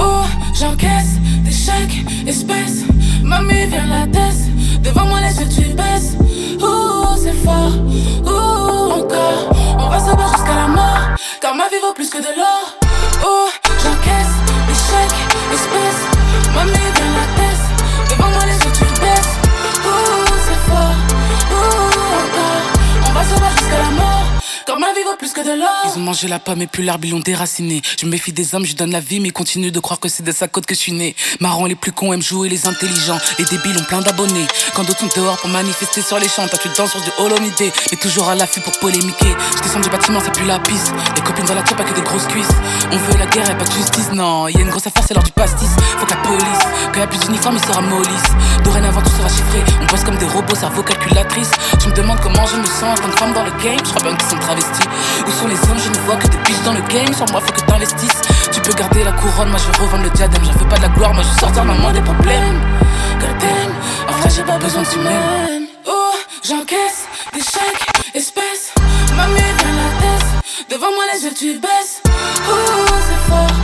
Oh, 0.00 0.24
j'encaisse 0.54 1.18
des 1.44 1.52
chèques, 1.52 2.06
espèces. 2.26 2.84
Mamie 3.22 3.66
vient 3.66 3.86
la 3.86 4.06
tête. 4.06 4.82
Devant 4.82 5.04
moi, 5.04 5.20
les 5.20 5.38
yeux, 5.38 5.48
tu 5.48 5.68
baisses. 5.74 6.16
Oh, 6.60 7.14
c'est 7.22 7.34
fort. 7.44 7.72
Oh, 8.24 9.00
encore. 9.00 9.50
On 9.78 9.88
va 9.88 10.00
se 10.00 10.16
battre 10.16 10.36
jusqu'à 10.38 10.54
la 10.54 10.66
mort. 10.66 11.16
Car 11.40 11.54
ma 11.54 11.68
vie 11.68 11.78
vaut 11.82 11.92
plus 11.92 12.08
que 12.10 12.18
de 12.18 12.36
l'or. 12.36 12.74
Oh, 13.24 13.48
plus 25.22 25.32
que 25.32 25.46
de 25.46 25.56
l'or. 25.56 25.68
Ils 25.84 25.98
ont 25.98 26.02
mangé 26.02 26.26
la 26.26 26.40
pomme 26.40 26.62
et 26.62 26.66
plus 26.66 26.82
l'arbre, 26.82 27.04
ils 27.04 27.12
l'ont 27.12 27.20
déraciné. 27.20 27.80
Je 27.96 28.06
me 28.06 28.10
méfie 28.10 28.32
des 28.32 28.56
hommes, 28.56 28.66
je 28.66 28.74
donne 28.74 28.90
la 28.90 28.98
vie, 28.98 29.20
mais 29.20 29.30
continue 29.30 29.70
de 29.70 29.78
croire 29.78 30.00
que 30.00 30.08
c'est 30.08 30.24
de 30.24 30.32
sa 30.32 30.48
côte 30.48 30.66
que 30.66 30.74
je 30.74 30.80
suis 30.80 30.90
né. 30.90 31.14
Marrant, 31.38 31.66
les 31.66 31.76
plus 31.76 31.92
cons 31.92 32.12
aiment 32.12 32.20
jouer 32.20 32.48
les 32.48 32.66
intelligents. 32.66 33.18
Les 33.38 33.44
débiles 33.44 33.78
ont 33.78 33.84
plein 33.84 34.00
d'abonnés. 34.00 34.48
Quand 34.74 34.82
d'autres 34.82 34.98
sont 34.98 35.20
dehors 35.20 35.36
pour 35.38 35.48
manifester 35.50 36.02
sur 36.02 36.18
les 36.18 36.26
champs, 36.26 36.48
toi 36.48 36.58
tu 36.60 36.68
danses 36.76 36.90
sur 36.90 37.00
du 37.02 37.10
holomidé. 37.18 37.70
Mais 37.92 37.98
toujours 37.98 38.28
à 38.28 38.34
l'affût 38.34 38.60
pour 38.62 38.76
polémiquer. 38.80 39.32
Je 39.58 39.62
descends 39.62 39.78
du 39.78 39.90
bâtiment, 39.90 40.18
ça 40.18 40.30
pue 40.30 40.44
la 40.44 40.58
piste. 40.58 40.92
Les 41.14 41.22
copines 41.22 41.46
dans 41.46 41.54
la 41.54 41.62
tire, 41.62 41.76
pas 41.76 41.84
que 41.84 41.94
des 41.94 42.02
grosses 42.02 42.26
cuisses. 42.26 42.56
On 42.90 42.96
veut 42.96 43.16
la 43.16 43.26
guerre 43.26 43.48
et 43.48 43.56
pas 43.56 43.64
de 43.64 43.72
justice, 43.72 44.10
non. 44.12 44.48
Y 44.48 44.56
a 44.56 44.60
une 44.60 44.70
grosse 44.70 44.88
affaire, 44.88 45.04
c'est 45.06 45.14
l'heure 45.14 45.22
du 45.22 45.30
pastis. 45.30 45.70
Faut 45.98 46.06
que 46.06 46.10
la 46.10 46.16
police, 46.16 46.64
quand 46.92 46.98
y 46.98 47.02
a 47.02 47.06
plus 47.06 47.20
d'uniforme, 47.20 47.58
il 47.62 47.64
sera 47.64 47.80
mollisse. 47.80 48.32
Dorénavant, 48.64 49.02
tout 49.02 49.10
sera 49.10 49.28
chiffré. 49.28 49.62
On 49.80 49.86
bosse 49.86 50.02
comme 50.02 50.16
des 50.16 50.26
robots, 50.26 50.56
cerveau 50.56 50.82
calculatrice. 50.82 51.52
Tu 51.80 51.86
me 51.86 51.94
demandes 51.94 52.18
comment 52.20 52.44
je 52.44 52.56
me 52.56 52.66
sens 52.66 52.98
en 52.98 53.02
tant 53.02 53.08
que 53.08 53.18
femme 53.18 53.32
dans 53.32 53.44
le 53.44 53.52
game. 53.62 53.78
Je 53.78 53.90
crois 53.90 54.02
bien 54.02 54.16
qu'ils 54.16 54.28
sont 54.28 54.38
travestis. 54.38 54.88
Où 55.26 55.30
sont 55.30 55.48
les 55.48 55.60
hommes 55.68 55.78
Je 55.78 55.90
ne 55.90 55.98
vois 56.06 56.16
que 56.16 56.28
des 56.28 56.38
biches 56.38 56.62
dans 56.64 56.72
le 56.72 56.82
game. 56.88 57.12
Sur 57.14 57.26
moi, 57.30 57.40
faut 57.40 57.52
que 57.52 57.60
t'investisses. 57.60 58.20
Tu 58.52 58.60
peux 58.60 58.72
garder 58.72 59.04
la 59.04 59.12
couronne, 59.12 59.48
moi 59.50 59.58
je 59.58 59.70
vais 59.70 59.84
revendre 59.84 60.04
le 60.04 60.10
diadème. 60.10 60.44
J'en 60.44 60.52
veux 60.52 60.68
pas 60.68 60.76
de 60.76 60.82
la 60.82 60.88
gloire, 60.88 61.14
moi 61.14 61.22
je 61.22 61.40
sortir 61.40 61.64
maman 61.64 61.90
des 61.92 62.00
problèmes. 62.02 62.60
Goddamn, 63.18 63.72
en 64.08 64.12
vrai, 64.18 64.30
j'ai 64.30 64.42
pas 64.42 64.58
besoin 64.58 64.82
que 64.84 64.90
tu 64.90 64.98
m'aimes. 64.98 65.66
Oh, 65.86 66.12
j'encaisse 66.44 67.06
des 67.32 67.40
chèques, 67.40 68.14
espèces. 68.14 68.72
Mamie, 69.16 69.34
vient 69.34 69.76
la 69.82 69.90
tête. 70.00 70.68
Devant 70.70 70.92
moi, 70.94 71.04
les 71.12 71.24
yeux, 71.24 71.34
tu 71.36 71.58
baisses. 71.58 72.02
Oh, 72.48 72.52
c'est 72.88 73.30
fort. 73.30 73.56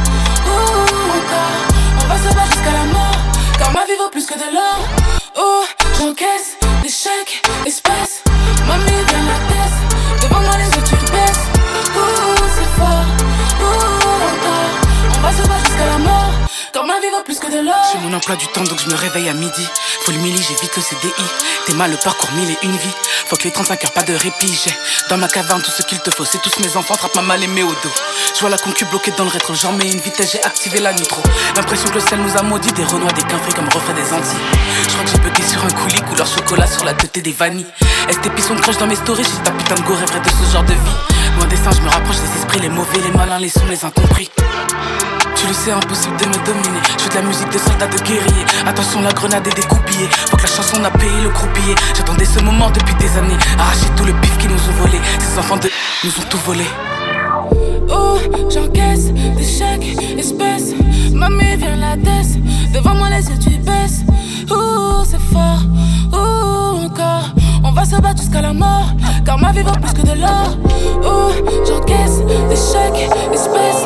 Oh, 0.47 0.85
encore. 1.19 2.03
On 2.03 2.07
va 2.09 2.17
se 2.17 2.35
battre 2.35 2.53
jusqu'à 2.55 2.73
la 2.73 2.85
mort. 2.93 3.19
Car 3.59 3.73
ma 3.73 3.85
vie 3.85 3.97
vaut 3.99 4.11
plus 4.11 4.27
que 4.27 4.35
de 4.35 4.55
l'or. 4.55 4.79
Oh, 5.37 5.65
j'encaisse 5.99 6.57
des 6.83 6.89
chèques, 6.89 7.43
espèces. 7.67 8.23
Mamie, 8.67 8.85
vient 8.85 9.25
la 9.27 9.39
tête. 9.47 9.48
Plus 17.29 17.39
que 17.39 17.53
de 17.53 17.61
l'or. 17.61 17.77
J'ai 17.93 17.99
mon 17.99 18.17
emploi 18.17 18.37
du 18.37 18.47
temps 18.49 18.65
donc 18.65 18.81
je 18.81 18.89
me 18.89 18.95
réveille 18.95 19.29
à 19.29 19.35
midi. 19.35 19.69
Faut 20.01 20.13
le 20.13 20.19
milli, 20.19 20.43
j'évite 20.43 20.75
le 20.75 20.81
CDI. 20.81 21.13
T'es 21.67 21.75
mal 21.75 21.91
le 21.91 21.99
parcours 21.99 22.33
mille 22.33 22.51
et 22.51 22.59
une 22.63 22.77
vie. 22.77 22.95
Faut 23.27 23.37
que 23.37 23.45
les 23.45 23.51
35 23.51 23.85
heures, 23.85 23.93
pas 23.93 24.03
de 24.03 24.15
répit. 24.15 24.59
J'ai 24.65 24.73
dans 25.11 25.19
ma 25.19 25.29
caverne 25.29 25.61
tout 25.61 25.71
ce 25.71 25.83
qu'il 25.83 26.01
te 26.01 26.11
faut. 26.11 26.25
C'est 26.25 26.41
tous 26.41 26.59
mes 26.61 26.75
enfants, 26.79 26.97
trappe 26.97 27.15
ma 27.17 27.21
mal 27.21 27.45
aimée 27.45 27.63
au 27.63 27.69
dos. 27.69 27.93
Je 28.35 28.41
vois 28.41 28.49
la 28.49 28.57
concu 28.57 28.87
bloquée 28.87 29.13
dans 29.19 29.25
le 29.25 29.31
rétro. 29.31 29.55
J'en 29.55 29.73
mets 29.73 29.91
une 29.91 30.01
vitesse, 30.01 30.33
j'ai 30.33 30.43
activé 30.43 30.81
la 30.81 30.95
nitro. 30.95 31.23
L'impression 31.55 31.91
que 31.91 31.97
le 31.97 32.01
sel 32.01 32.19
nous 32.19 32.35
a 32.39 32.43
maudit. 32.43 32.73
Des 32.73 32.85
renois, 32.85 33.13
des 33.13 33.23
quinfrés 33.23 33.53
comme 33.53 33.69
refrain 33.69 33.93
des 33.93 34.11
Antilles. 34.11 34.39
Je 34.85 34.95
crois 34.95 35.05
que 35.05 35.11
j'ai 35.11 35.19
bugué 35.19 35.43
sur 35.43 35.63
un 35.63 35.71
coulis, 35.71 36.01
couleur 36.09 36.27
chocolat 36.27 36.67
sur 36.67 36.85
la 36.87 36.95
tête 36.95 37.23
des 37.23 37.33
vanilles. 37.33 37.67
STP 38.09 38.41
sont 38.41 38.57
crush 38.57 38.79
dans 38.79 38.87
mes 38.87 38.97
stories? 38.97 39.25
J'ai 39.25 39.43
ta 39.43 39.51
putain 39.51 39.75
de 39.75 39.83
go 39.83 39.95
rêverait 39.95 40.21
de 40.21 40.31
ce 40.31 40.51
genre 40.51 40.65
de 40.65 40.73
vie. 40.73 41.28
Loin 41.39 41.47
des 41.47 41.57
seins, 41.57 41.71
je 41.71 41.83
me 41.83 41.89
rapproche 41.89 42.17
des 42.17 42.37
esprits, 42.37 42.61
les 42.61 42.69
mauvais, 42.69 42.99
les 43.05 43.17
malins, 43.17 43.39
les 43.39 43.49
sons, 43.49 43.67
les 43.71 43.85
incompris. 43.85 44.29
Tu 45.37 45.47
le 45.47 45.53
sais, 45.53 45.71
impossible 45.71 46.17
de 46.17 46.27
me 46.27 46.45
dominer. 46.45 46.81
Je 46.99 47.05
fais 47.05 47.11
de 47.11 47.15
la 47.15 47.23
musique 47.23 47.49
de 47.51 47.59
soldat, 47.59 47.87
de 47.87 47.99
guerrier. 47.99 48.45
Attention, 48.67 49.01
la 49.03 49.13
grenade 49.13 49.47
est 49.47 49.55
découpillée. 49.55 50.09
Faut 50.29 50.37
que 50.37 50.43
la 50.43 50.49
chanson 50.49 50.83
a 50.83 50.91
payé 50.91 51.21
le 51.23 51.29
croupier. 51.29 51.77
J'attendais 51.97 52.25
ce 52.25 52.41
moment 52.41 52.71
depuis 52.71 52.95
des 52.97 53.17
années. 53.17 53.37
Arracher 53.57 53.87
tout 53.97 54.05
le 54.05 54.15
pif 54.15 54.37
qui 54.39 54.49
nous 54.49 54.57
ont 54.57 54.83
volé. 54.83 54.99
Ces 55.21 55.39
enfants 55.39 55.57
de 55.59 55.71
nous 56.03 56.11
ont 56.11 56.29
tout 56.29 56.39
volé. 56.39 56.65
Oh, 57.89 58.19
j'encaisse 58.51 59.13
des 59.13 59.47
chèques, 59.47 59.97
espèces. 60.19 60.75
Mamie, 61.13 61.57
vient 61.57 61.77
la 61.77 61.97
tête. 61.97 62.37
Devant 62.73 62.95
moi, 62.95 63.11
les 63.11 63.29
yeux, 63.29 63.39
tu 63.39 63.51
baisses. 63.59 64.01
Oh, 64.51 65.05
c'est 65.05 65.21
fort. 65.33 65.61
Oh, 66.13 66.81
encore. 66.85 67.31
On 67.63 67.71
va 67.71 67.85
se 67.85 67.95
battre 67.97 68.23
jusqu'à 68.23 68.43
la 68.43 68.53
mort. 68.53 68.91
Car 69.25 69.39
ma 69.39 69.53
vie 69.53 69.63
vaut 69.63 69.71
plus 69.73 69.93
que 69.93 70.03
de 70.03 70.21
l'or. 70.21 70.68
Oh, 71.09 71.31
j'encaisse 71.67 72.19
des 72.21 72.57
chèques, 72.57 73.11
espèces. 73.33 73.85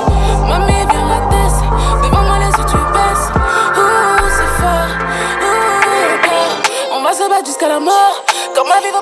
Mamie, 0.48 0.86
vient 0.90 1.08
la 1.08 1.20
tête. 1.30 1.58
Devant 2.02 2.22
moi, 2.22 2.38
les 2.38 2.52
yeux, 2.58 2.66
tu 2.68 2.76
baisses. 2.92 3.28
Oh, 3.76 3.80
c'est 4.36 4.52
fort. 4.60 4.92
Oh, 5.42 6.16
encore. 6.18 6.98
On 6.98 7.02
va 7.02 7.12
se 7.12 7.28
battre 7.28 7.46
jusqu'à 7.46 7.68
la 7.68 7.80
mort. 7.80 8.16
Car 8.54 8.64
ma 8.64 8.78
vie 8.80 8.88
de 8.88 8.92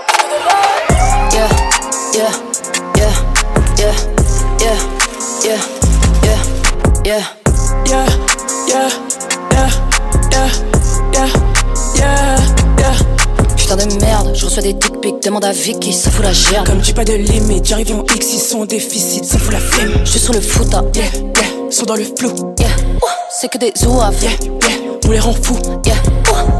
l'or. 0.44 0.62
Yeah, 1.32 1.48
yeah, 2.14 2.30
yeah, 2.32 2.49
demande 15.22 15.44
à 15.44 15.52
Vicky, 15.52 15.92
ça 15.92 16.10
fout 16.10 16.24
la 16.24 16.32
gerbe. 16.32 16.66
Comme 16.66 16.82
j'ai 16.82 16.92
pas 16.92 17.04
de 17.04 17.12
limite, 17.12 17.66
j'arrive 17.66 17.94
en 17.94 18.04
X, 18.14 18.26
ils 18.32 18.38
sont 18.40 18.60
en 18.60 18.66
déficit, 18.66 19.24
ça 19.24 19.38
fout 19.38 19.52
la 19.52 19.58
flemme. 19.60 19.92
Je 20.04 20.10
suis 20.10 20.20
sur 20.20 20.32
le 20.32 20.40
foot, 20.40 20.72
hein. 20.74 20.84
Yeah, 20.94 21.04
yeah, 21.04 21.70
sont 21.70 21.84
dans 21.86 21.94
le 21.96 22.04
flou. 22.04 22.32
yeah. 22.58 22.68
C'est 23.38 23.48
que 23.48 23.58
des 23.58 23.72
zouaves, 23.76 24.14
Yeah, 24.22 24.30
yeah, 24.30 24.76
on 25.06 25.10
les 25.10 25.20
rend 25.20 25.34
fous. 25.34 25.58
yeah. 25.86 25.94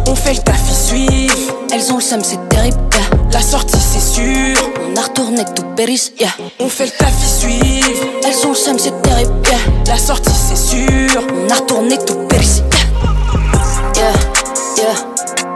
On 0.07 0.15
fait 0.15 0.35
le 0.35 0.41
taf, 0.41 0.61
ils 0.69 0.75
suivent. 0.99 1.53
Elles 1.73 1.93
ont 1.93 1.97
le 1.97 2.03
seum, 2.03 2.21
c'est 2.23 2.49
terrible, 2.49 2.79
yeah. 2.93 3.19
La 3.33 3.41
sortie, 3.43 3.79
c'est 3.79 4.01
sûr. 4.01 4.57
On 4.93 4.97
a 4.97 5.03
retourné 5.03 5.45
tout 5.55 5.65
péris, 5.77 6.13
yeah. 6.19 6.31
On 6.59 6.69
fait 6.69 6.87
le 6.87 6.91
taf, 6.93 7.13
ils 7.23 7.29
suivent. 7.49 8.07
Elles 8.27 8.47
ont 8.47 8.51
le 8.51 8.55
seum, 8.57 8.79
c'est 8.79 9.01
terrible, 9.03 9.33
yeah. 9.49 9.59
La 9.87 9.99
sortie, 9.99 10.31
c'est 10.33 10.57
sûr. 10.57 11.23
On 11.47 11.51
a 11.51 11.55
retourné 11.55 11.97
tout 11.99 12.27
péris, 12.29 12.63
yeah. 13.97 14.03
Yeah, 14.03 14.13
yeah, 14.79 14.95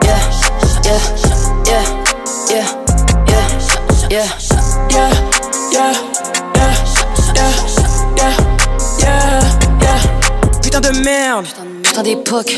yeah, 0.04 0.18
yeah, 0.84 0.98
yeah, 1.66 1.82
yeah, 2.50 2.83
yeah, 4.14 4.24
yeah. 4.90 5.10
Yeah, 5.72 5.92
yeah, 5.92 5.92
yeah, 6.54 6.74
yeah, 7.34 7.52
yeah, 8.16 8.34
yeah, 9.00 9.42
yeah. 9.82 10.60
Putain 10.62 10.80
de 10.80 11.04
merde. 11.04 11.46
Putain 11.82 12.02
d'époque, 12.02 12.56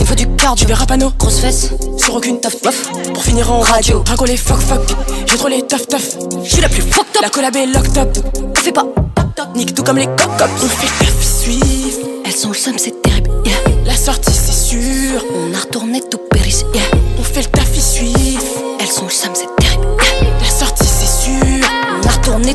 il 0.00 0.06
faut 0.06 0.14
du 0.14 0.26
Tu 0.26 0.36
cardio, 0.36 0.66
verras 0.66 0.96
nos 0.96 1.10
grosse 1.10 1.40
fesse, 1.40 1.70
sur 1.98 2.14
aucune 2.14 2.40
tough. 2.40 2.52
Pour 3.12 3.22
finir 3.22 3.52
en 3.52 3.60
radio, 3.60 4.02
rago 4.08 4.24
les 4.24 4.38
fuck 4.38 4.60
fuck. 4.60 4.80
J'ai 5.26 5.36
trop 5.36 5.48
les 5.48 5.62
tough 5.66 5.86
tough. 5.88 6.16
Je 6.42 6.48
suis 6.48 6.62
la 6.62 6.68
plus 6.70 6.82
fucked 6.82 7.20
La 7.20 7.28
up, 7.28 7.32
collab 7.34 7.56
est 7.56 7.66
locked 7.66 7.98
up. 7.98 8.08
fais 8.56 8.72
pas. 8.72 8.86
Nique 9.54 9.74
tout 9.74 9.82
comme 9.82 9.98
les 9.98 10.06
coq 10.06 10.30
On 10.40 10.68
fait 10.68 10.86
le 10.86 11.04
taf, 11.04 11.22
suivent. 11.22 11.98
Elles 12.24 12.46
ont 12.46 12.50
le 12.50 12.56
seum, 12.56 12.74
c'est 12.78 13.02
terrible, 13.02 13.30
yeah. 13.44 13.56
La 13.84 13.94
sortie, 13.94 14.32
c'est 14.32 14.52
sûr. 14.52 15.22
On 15.34 15.54
a 15.54 15.58
retourné 15.58 16.00
tout 16.00 16.20
yeah. 16.74 16.82
On 17.18 17.22
fait 17.22 17.42
le 17.42 17.48
taf, 17.48 17.63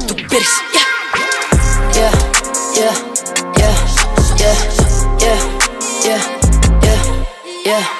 Tout 0.07 0.15
péris, 0.29 0.61
yeah. 0.73 0.81
Yeah, 1.95 2.11
yeah, 2.75 2.93
yeah, 3.57 3.75
yeah, 4.37 4.55
yeah, 5.19 5.39
yeah, 6.05 6.21
yeah, 6.83 6.83
yeah. 6.83 7.01
Yeah, 7.65 7.98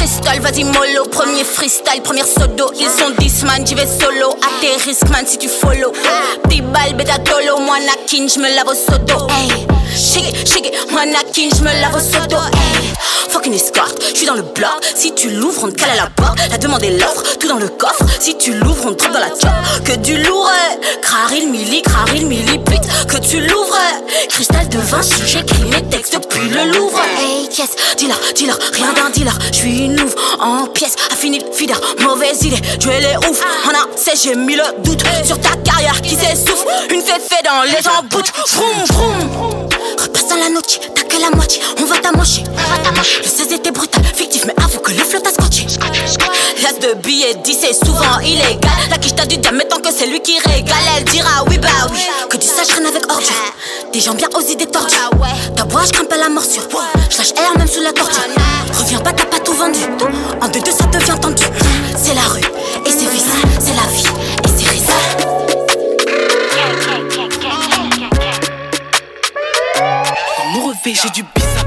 Cristal, 0.00 0.40
vas-y 0.40 0.64
mollo, 0.64 1.04
premier 1.10 1.44
freestyle, 1.44 2.00
première 2.02 2.24
sodo. 2.24 2.72
Ils 2.80 2.86
sont 2.86 3.10
10 3.18 3.42
man, 3.44 3.66
j'y 3.66 3.74
vais 3.74 3.86
solo. 3.86 4.30
À 4.30 4.60
tes 4.62 4.82
risques, 4.82 5.10
man, 5.10 5.26
si 5.26 5.36
tu 5.36 5.46
follow. 5.46 5.92
Petit 6.44 6.62
bal, 6.62 6.94
bêta 6.94 7.18
tolo, 7.18 7.58
moi 7.60 7.76
nakin, 7.80 8.26
j'me 8.26 8.48
lave 8.54 8.68
au 8.68 8.74
sodo. 8.74 9.26
Hey, 9.28 9.66
shake 9.94 10.30
it, 10.30 10.48
shake 10.48 10.72
moi 10.90 11.04
nakin, 11.04 11.50
j'me 11.54 11.68
lave 11.82 11.96
au 11.96 12.00
sodo. 12.00 12.36
Hey, 12.36 12.88
fucking 13.28 13.52
escort, 13.52 13.94
j'suis 14.14 14.24
dans 14.24 14.36
le 14.36 14.42
bloc. 14.42 14.80
Si 14.96 15.12
tu 15.14 15.28
l'ouvres, 15.28 15.64
on 15.64 15.68
te 15.68 15.74
cale 15.74 15.90
à 15.90 15.96
la 15.96 16.08
porte. 16.16 16.38
La 16.50 16.56
demande 16.56 16.82
est 16.82 16.96
l'offre, 16.96 17.36
tout 17.38 17.48
dans 17.48 17.58
le 17.58 17.68
coffre. 17.68 18.06
Si 18.18 18.38
tu 18.38 18.54
l'ouvres, 18.54 18.86
on 18.86 18.94
te 18.94 19.04
dans 19.04 19.20
la 19.20 19.28
chop. 19.28 19.84
Que 19.84 19.96
du 19.96 20.16
lourd, 20.22 20.50
craril, 21.02 21.50
milli, 21.50 21.82
craril, 21.82 22.26
milli, 22.26 22.58
pute. 22.58 22.80
Que 23.06 23.18
tu 23.18 23.40
l'ouvres, 23.40 23.76
cristal 24.30 24.66
de 24.68 24.78
vin, 24.78 25.00
j'écris 25.26 25.64
mes 25.64 25.82
textes 25.90 26.14
depuis 26.14 26.48
le 26.48 26.72
Louvre. 26.72 27.00
Hey, 27.18 27.48
yes, 27.58 27.70
dealer, 27.96 28.16
dealer, 28.34 28.58
rien 28.72 28.92
d'un 28.92 29.10
dealer. 29.10 29.36
J'suis 29.52 29.84
une 29.86 29.89
en 30.40 30.66
pièces, 30.66 30.96
affinité, 31.12 31.46
fidèle, 31.52 31.76
mauvaise 32.00 32.42
idée. 32.42 32.60
Tu 32.78 32.88
es 32.88 33.00
les 33.00 33.16
ouf, 33.28 33.40
en 33.66 33.70
un 33.70 33.86
c'est 33.96 34.16
j'ai 34.22 34.34
mis 34.34 34.56
le 34.56 34.62
doute 34.82 35.02
sur 35.24 35.38
ta 35.40 35.50
carrière 35.56 36.00
qui 36.00 36.14
s'essouffle. 36.14 36.66
Une 36.90 37.00
féfé 37.00 37.36
dans 37.44 37.62
les 37.62 37.86
emboutes. 37.88 38.32
Vroom, 38.54 38.84
vroom. 38.92 39.68
Repasse 40.00 40.28
dans 40.28 40.36
la 40.36 40.48
noche, 40.48 40.80
t'as 40.94 41.02
que 41.02 41.20
la 41.20 41.30
moitié, 41.30 41.60
on 41.78 41.84
va 41.84 41.98
t'amocher. 41.98 42.44
Le 43.22 43.28
16 43.28 43.52
était 43.52 43.70
brutal, 43.70 44.02
fictif, 44.14 44.44
mais 44.46 44.54
avoue 44.62 44.80
que 44.80 44.92
le 44.92 45.02
flot 45.02 45.20
t'a 45.20 45.30
scotché. 45.30 45.66
L'as 46.62 46.72
de 46.86 46.94
billets 46.94 47.34
10 47.34 47.58
c'est 47.60 47.84
souvent 47.84 48.18
illégal. 48.22 48.70
La 48.90 48.98
quiche 48.98 49.14
t'a 49.14 49.26
du 49.26 49.36
diamètre 49.38 49.76
tant 49.76 49.80
que 49.80 49.94
c'est 49.94 50.06
lui 50.06 50.20
qui 50.20 50.38
régale. 50.38 50.76
Elle 50.96 51.04
dira 51.04 51.44
oui, 51.48 51.58
bah 51.58 51.68
oui. 51.92 51.98
Que 52.28 52.36
tu 52.36 52.46
saches 52.46 52.76
rien 52.76 52.86
avec 52.86 53.10
ordure. 53.10 53.28
Des 53.92 54.00
gens 54.00 54.14
bien 54.14 54.28
aux 54.34 54.40
idées 54.40 54.66
tordues. 54.66 54.94
Ta 55.56 55.64
voix, 55.64 55.82
je 55.84 55.92
grimpe 55.92 56.12
à 56.12 56.16
la 56.16 56.28
morsure. 56.28 56.66
Je 57.10 57.18
lâche 57.18 57.32
air 57.36 57.58
même 57.58 57.68
sous 57.68 57.82
la 57.82 57.92
torture. 57.92 58.22
Reviens 58.78 59.00
pas, 59.00 59.12
t'as 59.12 59.24
pas 59.24 59.39
En 59.62 59.68
deux 60.48 60.60
deux, 60.60 60.72
ça 60.72 60.86
devient 60.86 61.20
tendu. 61.20 61.44
C'est 61.94 62.14
la 62.14 62.22
rue 62.22 62.40
et 62.40 62.90
c'est 62.90 63.10
vice. 63.10 63.26
C'est 63.58 63.74
la 63.74 63.82
vie 63.92 64.06
et 64.42 64.48
c'est. 64.48 64.64
Dans 70.38 70.44
mon 70.46 70.68
revêt, 70.68 70.94
j'ai 70.94 71.10
du 71.10 71.22
bizarre. 71.22 71.66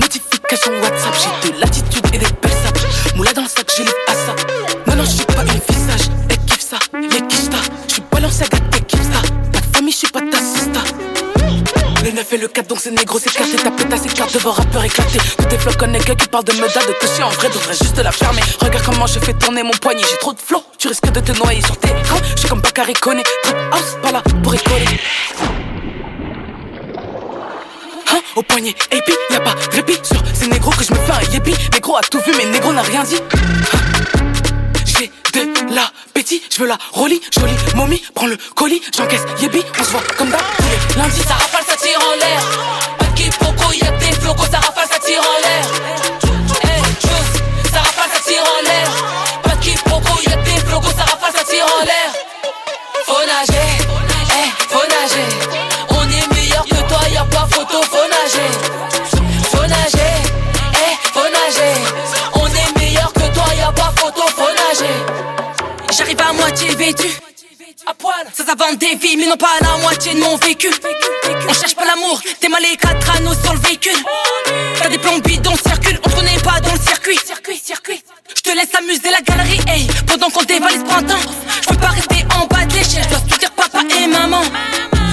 Notification 0.00 0.72
WhatsApp, 0.80 1.14
j'ai 1.42 1.50
de 1.50 1.60
l'attitude 1.60 2.06
et 2.14 2.18
des 2.18 2.24
belles 2.24 2.50
sapes. 2.64 2.78
Moula 3.14 3.34
dans 3.34 3.42
le 3.42 3.48
sac, 3.48 3.70
j'ai 3.76 3.84
les 3.84 3.90
à 4.08 4.14
ça. 4.14 4.34
Non, 4.86 4.96
non, 4.96 5.04
je 5.04 5.22
pas 5.24 5.42
une 5.42 5.60
visage. 5.68 6.08
Elle 6.30 6.38
kiffe 6.46 6.62
ça, 6.62 6.78
les 6.94 7.20
kiffe 7.26 7.50
ça. 7.50 7.58
Je 7.88 7.92
suis 7.92 8.02
pas 8.02 8.20
leur 8.20 8.32
saga, 8.32 8.56
elle 8.72 8.86
kiffe 8.86 9.02
ça. 9.02 9.20
De 9.52 9.76
famille, 9.76 9.92
je 9.92 9.98
suis 9.98 10.08
pas 10.08 10.20
ta 10.20 10.38
sista. 10.38 10.80
Le 12.02 12.10
9 12.10 12.32
et 12.32 12.38
le 12.38 12.48
4, 12.48 12.66
donc 12.68 12.78
c'est 12.80 12.90
négro, 12.90 13.18
c'est 13.18 13.30
écarté. 13.30 13.56
Ta 13.56 13.70
pétasse, 13.84 14.00
c'est 14.02 14.14
carte 14.14 14.34
devant 14.34 14.52
rappeur 14.52 14.84
éclaté. 14.84 15.18
Tous 15.38 15.44
tes 15.44 15.58
flocs 15.58 15.82
nègres 15.82 16.16
qui 16.16 16.28
parlent 16.28 16.44
de 16.44 16.52
meda, 16.52 16.80
de 16.86 16.92
toucher 17.00 17.22
en 17.22 17.30
vrai, 17.30 17.48
devrait 17.48 17.74
juste 17.74 17.98
la 17.98 18.12
fermer. 18.12 18.42
Regarde 18.60 18.84
comment 18.84 19.06
je 19.06 19.18
fais 19.18 19.34
tourner 19.34 19.62
mon 19.62 19.72
poignet, 19.72 20.02
j'ai 20.10 20.18
trop 20.18 20.32
de 20.32 20.40
flow. 20.40 20.62
Tu 20.78 20.88
risques 20.88 21.10
de 21.10 21.20
te 21.20 21.32
noyer 21.32 21.62
sur 21.62 21.76
tes 21.76 21.88
écrans. 21.88 22.18
Je 22.34 22.40
suis 22.40 22.48
comme 22.48 22.60
Bakary 22.60 22.94
trap 22.94 23.56
house, 23.72 23.96
pas 24.02 24.12
là 24.12 24.22
pour 24.42 24.54
écoler. 24.54 24.86
Hein, 28.12 28.20
au 28.36 28.42
poignet, 28.42 28.74
et 28.90 29.00
puis 29.02 29.14
y'a 29.30 29.40
pas 29.40 29.54
de 29.54 29.76
répit 29.76 29.98
sur 30.02 30.22
ces 30.34 30.46
négros 30.46 30.70
que 30.72 30.84
je 30.84 30.92
me 30.92 30.98
fais 30.98 31.12
un 31.12 31.32
yépi. 31.32 31.54
Négro 31.72 31.96
a 31.96 32.00
tout 32.02 32.20
vu, 32.20 32.32
mais 32.36 32.46
négro 32.46 32.72
n'a 32.72 32.82
rien 32.82 33.02
dit. 33.04 33.16
Hein, 33.16 33.78
J'ai 34.84 35.10
de 35.32 35.74
l'appétit, 35.74 36.42
je 36.50 36.62
veux 36.62 36.68
la 36.68 36.78
rollie, 36.92 37.20
jolie 37.32 37.54
momie, 37.74 38.02
prends 38.14 38.26
le 38.26 38.36
colis, 38.54 38.82
j'encaisse 38.96 39.24
yébi, 39.40 39.62
on 39.78 39.84
se 39.84 39.90
voit 39.90 40.02
comme 40.16 40.30
d'hab 40.30 40.40
lundis. 40.96 41.22
Ça 41.26 41.34
rafale, 41.34 41.64
ça 41.66 41.76
tire 41.76 41.98
en 41.98 42.16
l'air. 42.16 43.03
Y'a 43.74 43.90
des 43.90 44.12
flocos, 44.20 44.46
ça 44.50 44.58
rafale, 44.58 44.88
ça 44.88 44.98
tire 45.00 45.20
en 45.20 45.38
l'air. 45.42 45.64
Hey, 46.62 46.82
chose, 47.02 47.42
ça 47.72 47.80
rafale, 47.80 48.10
ça 48.14 48.20
tire 48.24 48.42
en 48.42 48.62
l'air. 48.62 48.88
Pas 49.42 49.56
de 49.56 49.60
quiproquo, 49.60 50.20
y'a 50.28 50.36
des 50.36 50.60
flocos, 50.66 50.94
ça 50.96 51.04
rafale, 51.04 51.32
ça 51.36 51.44
tire 51.44 51.66
en 51.66 51.84
l'air. 51.84 52.10
Faut 53.04 53.24
nager, 53.26 53.70
hey, 54.36 54.48
faut 54.68 54.86
nager. 54.94 55.28
On 55.90 56.02
est 56.02 56.34
meilleur 56.34 56.64
que 56.64 56.88
toi, 56.88 57.00
y'a 57.12 57.24
pas 57.24 57.48
photo, 57.50 57.82
faut 57.82 58.08
nager. 58.16 58.50
Faut 59.50 59.66
nager, 59.66 60.14
hey, 60.78 60.96
faut 61.12 61.30
nager. 61.38 61.74
On 62.34 62.46
est 62.46 62.78
meilleur 62.78 63.12
que 63.12 63.26
toi, 63.34 63.46
y'a 63.58 63.72
pas 63.72 63.92
photo, 63.96 64.22
faut 64.36 64.54
nager. 64.62 64.94
J'arrive 65.96 66.20
à 66.20 66.32
moitié 66.32 66.74
vêtu. 66.76 67.23
Vend 68.46 68.74
des 68.74 68.94
vies, 68.94 69.16
mais 69.16 69.26
non 69.26 69.36
pas 69.36 69.48
la 69.62 69.76
moitié 69.78 70.14
de 70.14 70.20
mon 70.20 70.36
vécu. 70.36 70.70
On 71.48 71.52
cherche 71.52 71.74
pas 71.74 71.84
l'amour, 71.86 72.20
t'es 72.40 72.48
mal 72.48 72.62
les 72.62 72.76
quatre 72.76 73.16
anneaux 73.16 73.34
sur 73.34 73.52
le 73.52 73.58
véhicule. 73.58 73.96
T'as 74.78 74.88
des 74.88 74.98
plombs 74.98 75.18
bidons, 75.18 75.56
circule, 75.56 75.98
on 76.04 76.08
te 76.08 76.14
connaît 76.14 76.38
pas 76.38 76.60
dans 76.60 76.72
le 76.72 76.78
circuit. 76.78 77.18
Circuit, 77.26 77.58
circuit. 77.58 78.04
Je 78.36 78.42
te 78.42 78.50
laisse 78.50 78.72
amuser 78.78 79.10
la 79.10 79.22
galerie, 79.22 79.60
hey, 79.66 79.88
pendant 80.06 80.30
qu'on 80.30 80.44
dévalise 80.44 80.84
printemps. 80.84 81.18
Je 81.62 81.68
peux 81.68 81.76
pas 81.76 81.88
rester 81.88 82.24
en 82.38 82.46
bas 82.46 82.64
de 82.64 82.74
l'échelle, 82.74 83.02
je 83.02 83.08
dois 83.08 83.38
dire 83.38 83.50
papa 83.50 83.80
et 83.90 84.06
maman. 84.06 84.42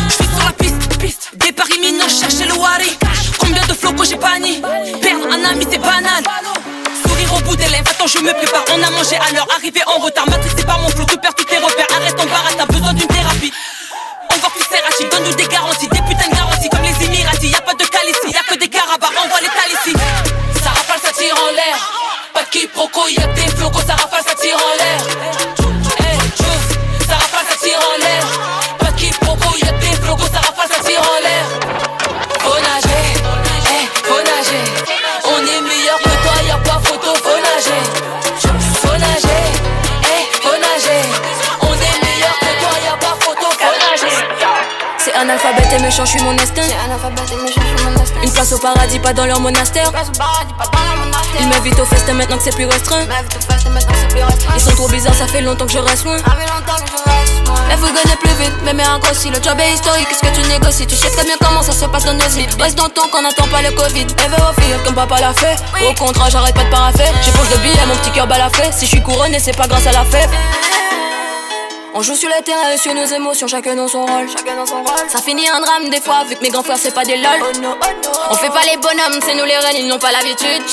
Je 0.07 0.13
suis 0.13 0.25
sur 0.25 0.45
la 0.45 0.51
piste, 0.51 1.00
piste, 1.00 1.29
des 1.33 1.51
paris 1.51 1.79
chercher 2.09 2.45
le 2.45 2.53
wari. 2.53 2.95
Combien 3.39 3.65
de 3.65 3.73
flocos 3.73 4.03
j'ai 4.03 4.17
banni? 4.17 4.61
Perdre 5.01 5.27
un 5.31 5.50
ami 5.50 5.65
c'est 5.71 5.79
banal. 5.79 6.23
Sourire 7.07 7.33
au 7.33 7.39
bout 7.39 7.55
des 7.55 7.69
lèvres, 7.69 7.89
attends, 7.89 8.07
je 8.07 8.19
me 8.19 8.33
prépare. 8.33 8.65
On 8.69 8.83
a 8.83 8.89
mangé 8.91 9.15
à 9.15 9.33
l'heure, 9.33 9.47
arrivé 9.55 9.81
en 9.88 9.97
retard. 10.00 10.27
Matrixé 10.29 10.63
par 10.63 10.79
mon 10.79 10.89
flou, 10.89 11.05
tu 11.05 11.17
perds 11.17 11.33
tous 11.33 11.45
tes 11.45 11.57
repères. 11.57 11.88
Arrête 11.95 12.15
ton 12.15 12.25
barat, 12.25 12.51
t'as 12.55 12.65
besoin 12.65 12.93
d'une 12.93 13.07
donne-nous 15.10 15.36
des 15.36 15.48
garanties, 15.48 15.88
des 15.88 16.01
putains 16.01 16.29
de 16.29 16.36
garanties 16.36 16.70
comme 16.70 16.84
les 16.84 17.05
Émiratis. 17.05 17.50
Y'a 17.50 17.62
pas 17.62 17.74
de 17.74 17.86
calici, 17.86 18.31
y'a 18.34 18.43
que 18.43 18.59
des 18.59 18.68
carabas, 18.68 19.07
envoie 19.07 19.40
les 19.42 19.48
talicis. 19.48 19.98
Ça 20.64 20.70
rafale, 20.70 21.00
ça 21.03 21.11
tire 21.14 21.35
en 21.35 21.51
l'air. 21.51 21.77
Pas 22.33 22.44
de 22.44 22.50
quiproquo, 22.50 23.07
y'a 23.07 23.27
des 23.27 23.48
flocos, 23.55 23.81
ça 23.85 23.96
rafale, 23.96 24.24
ça 24.25 24.35
tire 24.35 24.55
en 24.55 24.77
l'air. 24.77 24.80
Alphabet 45.29 45.75
et 45.75 45.81
méchant, 45.81 46.05
je 46.05 46.12
suis 46.12 46.22
mon 46.24 46.31
instinct. 46.31 46.62
Une 48.24 48.31
place 48.31 48.51
au 48.53 48.57
paradis, 48.60 49.00
pas 49.00 49.14
dans 49.14 49.25
leur 49.25 49.40
monastère. 49.40 49.92
Ils 51.40 51.48
m'invitent 51.48 51.79
au 51.79 51.86
festin 51.86 52.14
maintenant 52.14 52.38
que 52.38 52.44
c'est 52.44 52.55
plus 52.55 52.66
restreint. 52.66 53.05
Ils 54.55 54.62
sont 54.62 54.72
trop 54.72 54.88
bizarres, 54.90 55.16
ça 55.16 55.27
fait 55.27 55.42
longtemps 55.42 55.66
que 55.66 55.74
je 55.74 55.79
reste 55.79 56.05
loin. 56.05 56.18
La 57.70 57.77
fougue 57.77 57.96
est 58.03 58.16
plus 58.18 58.34
vite, 58.44 58.53
mais 58.64 58.74
mais 58.74 58.84
grossi. 59.01 59.29
Le 59.29 59.42
job 59.42 59.57
est 59.60 59.74
historique, 59.74 60.07
qu'est-ce 60.10 60.22
que 60.22 60.42
tu 60.42 60.48
négocies? 60.48 60.88
Tu 60.88 60.96
sais 60.96 61.10
très 61.12 61.24
bien 61.24 61.36
comment 61.40 61.62
ça 61.62 61.72
se 61.72 61.86
passe 61.86 62.05
dans 62.05 62.14
nos 62.14 62.29
îles. 62.29 62.50
Reste 62.60 62.77
dans 62.77 62.90
ton 62.90 63.07
qu'on 63.10 63.22
n'attend 63.22 63.48
pas 63.48 63.62
le 63.62 63.72
Covid. 63.72 64.07
Elle 64.24 64.31
veut 64.31 64.38
au 64.38 64.62
fil 64.62 64.75
comme 64.84 64.96
papa 64.96 65.20
l'a 65.20 65.34
fait. 65.34 65.55
Au 65.88 65.94
contraire, 65.94 66.29
j'arrête 66.29 66.55
pas 66.55 66.64
de 66.64 66.70
paraffer. 66.70 67.12
J'éponge 67.22 67.50
de 67.50 67.57
billets, 67.57 67.86
mon 67.88 67.96
petit 67.96 68.12
cœur 68.12 68.27
balafré. 68.27 68.72
Si 68.72 68.86
je 68.86 68.92
suis 68.92 69.01
couronné, 69.01 69.40
c'est 69.40 69.55
pas 69.55 69.68
grâce 69.68 69.88
à 69.88 69.92
la 69.92 70.03
fête. 70.03 70.29
On 71.94 72.01
joue 72.01 72.16
sur 72.16 72.30
le 72.30 72.42
terrain 72.44 72.72
et 72.74 72.77
sur 72.77 72.94
nos 72.94 73.06
émotions, 73.06 73.48
chacun 73.48 73.75
dans 73.75 73.88
son 73.88 74.06
rôle. 74.06 74.30
Ça 75.10 75.22
finit 75.22 75.51
en 75.51 75.60
drame 75.60 75.90
des 75.90 76.00
fois, 76.00 76.24
vu 76.27 76.36
que 76.36 76.42
mes 76.42 76.50
grands 76.50 76.64
frères 76.64 76.77
c'est 76.82 76.94
pas 76.94 77.04
des 77.04 77.18
lol. 77.18 77.42
On 78.30 78.36
fait 78.36 78.48
pas 78.48 78.62
les 78.64 78.77
bonhommes, 78.77 79.20
c'est 79.25 79.36
nous 79.36 79.44
les 79.44 79.58
reines, 79.58 79.75
ils 79.77 79.88
n'ont 79.88 80.00
pas 80.00 80.12
l'habitude. 80.12 80.64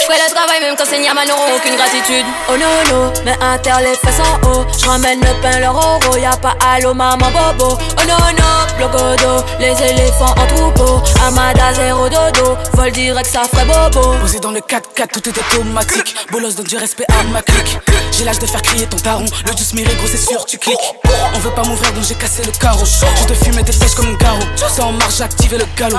Je 0.00 0.04
ferai 0.06 0.16
le 0.26 0.34
travail 0.34 0.60
même 0.62 0.76
quand 0.78 0.84
c'est 0.88 0.98
Niaman 0.98 1.26
n'auront 1.28 1.56
aucune 1.56 1.76
gratitude. 1.76 2.24
Oh 2.48 2.56
no 2.56 2.66
no, 2.90 3.12
mais 3.24 3.36
inter 3.42 3.82
les 3.82 3.94
fesses 3.96 4.20
en 4.20 4.48
haut. 4.48 4.64
Je 4.78 4.86
ramène 4.86 5.20
le 5.20 5.42
pain, 5.42 5.60
leur 5.60 5.74
euro, 5.74 6.16
y'a 6.16 6.36
pas 6.38 6.56
allô 6.72 6.94
maman 6.94 7.30
bobo. 7.30 7.76
Oh 7.98 8.02
no 8.08 8.16
no, 8.32 8.76
blocodo, 8.78 9.44
les 9.58 9.76
éléphants 9.90 10.34
en 10.38 10.46
troupeau. 10.46 11.02
Amada 11.26 11.74
zéro 11.74 12.08
dodo, 12.08 12.56
vol 12.72 12.90
direct 12.92 13.30
ça 13.30 13.42
ferait 13.42 13.66
bobo. 13.66 14.14
Posé 14.22 14.40
dans 14.40 14.52
le 14.52 14.60
4-4, 14.60 15.20
tout 15.20 15.28
est 15.28 15.38
automatique. 15.38 16.16
Bolos 16.32 16.52
donne 16.54 16.66
du 16.66 16.78
respect 16.78 17.06
à 17.10 17.22
ma 17.24 17.42
clique. 17.42 17.78
J'ai 18.12 18.24
l'âge 18.24 18.38
de 18.38 18.46
faire 18.46 18.62
crier 18.62 18.86
ton 18.86 18.96
taron. 18.96 19.26
Le 19.46 19.52
juice 19.56 19.74
mérite, 19.74 19.96
gros, 19.98 20.06
c'est 20.06 20.16
tu 20.46 20.58
cliques. 20.58 20.94
On 21.34 21.38
veut 21.38 21.50
pas 21.50 21.62
m'ouvrir, 21.64 21.92
donc 21.92 22.04
j'ai 22.04 22.14
cassé 22.14 22.42
le 22.44 22.52
carreau. 22.52 22.84
Je 22.84 23.26
te 23.26 23.34
fume 23.34 23.58
et 23.58 23.62
des 23.62 23.72
pêches 23.72 23.94
comme 23.94 24.08
un 24.08 24.14
garrot. 24.14 24.42
C'est 24.56 24.82
en 24.82 24.92
marche, 24.92 25.16
j'ai 25.18 25.24
activé 25.24 25.58
le 25.58 25.66
galop. 25.76 25.98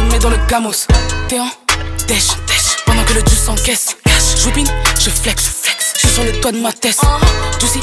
Me 0.00 0.10
mets 0.10 0.18
dans 0.18 0.30
le 0.30 0.38
gamos. 0.48 0.86
T'es 1.28 1.40
en 1.40 1.48
dèche. 2.06 2.36
Pendant 2.86 3.04
que 3.04 3.12
le 3.14 3.20
juice 3.20 3.48
encaisse. 3.48 3.96
Je 4.36 4.46
whippine, 4.46 4.66
je 4.98 5.10
flex, 5.10 5.42
flex. 5.62 5.92
Je 5.94 6.00
suis 6.00 6.08
sur 6.08 6.24
le 6.24 6.32
toit 6.40 6.52
de 6.52 6.58
ma 6.58 6.72
tête. 6.72 6.98
Juicy, 7.60 7.80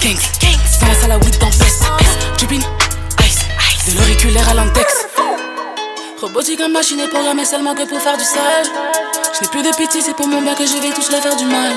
gangs, 0.00 0.16
gangs. 0.40 0.58
Dans 0.80 0.86
la 0.88 0.94
salle 0.94 1.12
à 1.12 1.18
weed, 1.18 1.38
dans 1.38 1.46
peste. 1.46 1.84
Jupine, 2.38 2.62
ice, 3.20 3.38
ice. 3.76 3.94
De 3.94 3.98
l'auriculaire 3.98 4.48
à 4.48 4.54
l'index. 4.54 5.06
Robotique 6.20 6.58
comme 6.58 6.72
machine 6.72 7.00
est 7.00 7.08
programmée 7.08 7.44
seulement 7.44 7.74
que 7.74 7.86
pour 7.86 8.00
faire 8.00 8.16
du 8.16 8.24
sale. 8.24 8.66
Je 9.34 9.42
n'ai 9.42 9.48
plus 9.48 9.62
de 9.62 9.76
pitié, 9.76 10.00
c'est 10.00 10.14
pour 10.14 10.26
mon 10.26 10.40
bien 10.40 10.54
que 10.54 10.64
je 10.64 10.80
vais 10.80 10.92
tous 10.94 11.10
leur 11.10 11.20
faire 11.20 11.36
du 11.36 11.44
mal. 11.44 11.72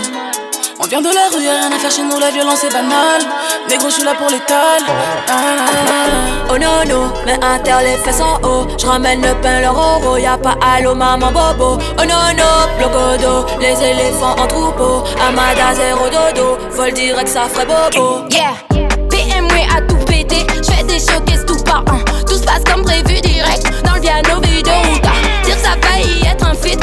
On 0.79 0.85
vient 0.85 1.01
de 1.01 1.07
la 1.07 1.35
rue, 1.35 1.43
y'a 1.43 1.53
rien 1.53 1.71
à 1.75 1.79
faire 1.79 1.89
chez 1.89 2.03
nous, 2.03 2.19
la 2.19 2.29
violence 2.29 2.63
est 2.63 2.71
banale. 2.71 3.23
Négro, 3.67 3.89
je 3.89 3.95
suis 3.95 4.03
là 4.03 4.13
pour 4.13 4.29
l'étal. 4.29 4.81
Ah, 4.87 5.31
ah, 5.31 5.65
ah. 5.89 6.51
Oh 6.51 6.57
no 6.57 6.85
no, 6.87 7.11
mais 7.25 7.33
inter 7.43 7.83
les 7.83 7.97
fesses 7.97 8.21
en 8.21 8.35
haut. 8.47 8.67
Je 8.77 8.85
ramène 8.85 9.21
le 9.21 9.33
pain, 9.41 9.59
leur 9.61 9.73
euro. 9.73 10.17
Y'a 10.17 10.37
pas 10.37 10.55
allô 10.61 10.93
maman 10.93 11.31
bobo. 11.31 11.81
Oh 11.99 12.03
no 12.03 12.15
no, 12.37 12.77
blocodo, 12.77 13.47
les 13.59 13.83
éléphants 13.83 14.35
en 14.37 14.45
troupeau. 14.45 15.03
Amada 15.27 15.73
zéro 15.73 16.05
dodo, 16.09 16.57
vol 16.71 16.93
direct 16.93 17.27
ça 17.27 17.45
ferait 17.51 17.65
bobo. 17.65 18.27
Yeah, 18.29 18.53
BMW 19.09 19.65
a 19.75 19.81
tout 19.81 20.05
pété. 20.05 20.45
J'fais 20.61 20.83
des 20.83 20.99
showcases 20.99 21.45
tout 21.47 21.63
par 21.63 21.83
un. 21.87 22.03
Tout 22.27 22.35
se 22.35 22.43
passe 22.43 22.63
comme 22.71 22.83
prévu 22.83 23.19
direct. 23.21 23.63
Dans 23.83 23.95
le 23.95 24.01
piano 24.01 24.39
vidéo. 24.41 24.73
Dire 25.43 25.57
ça 25.57 25.71
failli 25.81 26.21
être 26.31 26.45
un 26.45 26.53
fit. 26.53 26.77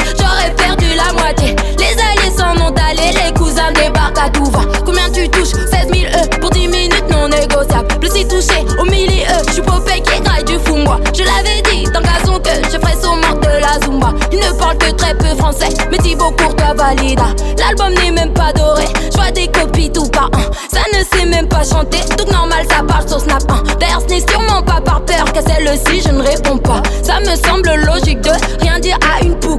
Plus 8.05 8.19
si 8.19 8.27
touché 8.27 8.63
au 8.79 8.85
milieu. 8.85 9.25
J'suis 9.49 9.63
Popeye 9.63 10.01
qui 10.03 10.21
graille 10.21 10.43
du 10.43 10.59
fou 10.59 10.75
moi. 10.75 10.99
Je 11.11 11.23
l'avais 11.23 11.61
dit 11.71 11.89
dans 11.91 12.01
gazon 12.01 12.39
que 12.39 12.51
je 12.71 12.77
ferais 12.77 12.95
sûrement 13.01 13.33
de 13.41 13.59
la 13.59 13.83
zumba. 13.83 14.13
Il 14.31 14.37
ne 14.37 14.59
parle 14.59 14.77
que 14.77 14.91
très 14.91 15.15
peu 15.15 15.35
français. 15.35 15.69
Mais 15.89 15.97
Thibaut 15.97 16.31
Courtois 16.37 16.75
valida. 16.75 17.25
L'album 17.57 17.93
n'est 17.95 18.11
même 18.11 18.31
pas 18.31 18.53
doré. 18.53 18.85
J'vois 19.11 19.31
des 19.31 19.47
copies 19.47 19.91
tout 19.91 20.07
par 20.09 20.25
un. 20.25 20.51
Ça 20.71 20.81
ne 20.93 21.03
sait 21.03 21.25
même 21.25 21.47
pas 21.47 21.63
chanter. 21.63 22.01
Donc 22.15 22.31
normal, 22.31 22.65
ça 22.69 22.83
parle 22.83 23.09
sur 23.09 23.19
Snap 23.19 23.41
1. 23.49 23.75
D'ailleurs, 23.79 24.01
ce 24.01 24.13
n'est 24.13 24.31
sûrement 24.31 24.61
pas 24.61 24.81
par 24.81 25.01
peur 25.03 25.25
qu'à 25.33 25.41
celle-ci 25.41 26.01
je 26.01 26.09
ne 26.09 26.21
réponds 26.21 26.59
pas. 26.59 26.83
Ça 27.01 27.19
me 27.19 27.35
semble 27.35 27.73
logique 27.87 28.21
de 28.21 28.31
rien 28.61 28.79
dire 28.79 28.99
à 29.01 29.23
une. 29.23 29.33
Brrr, 29.35 29.57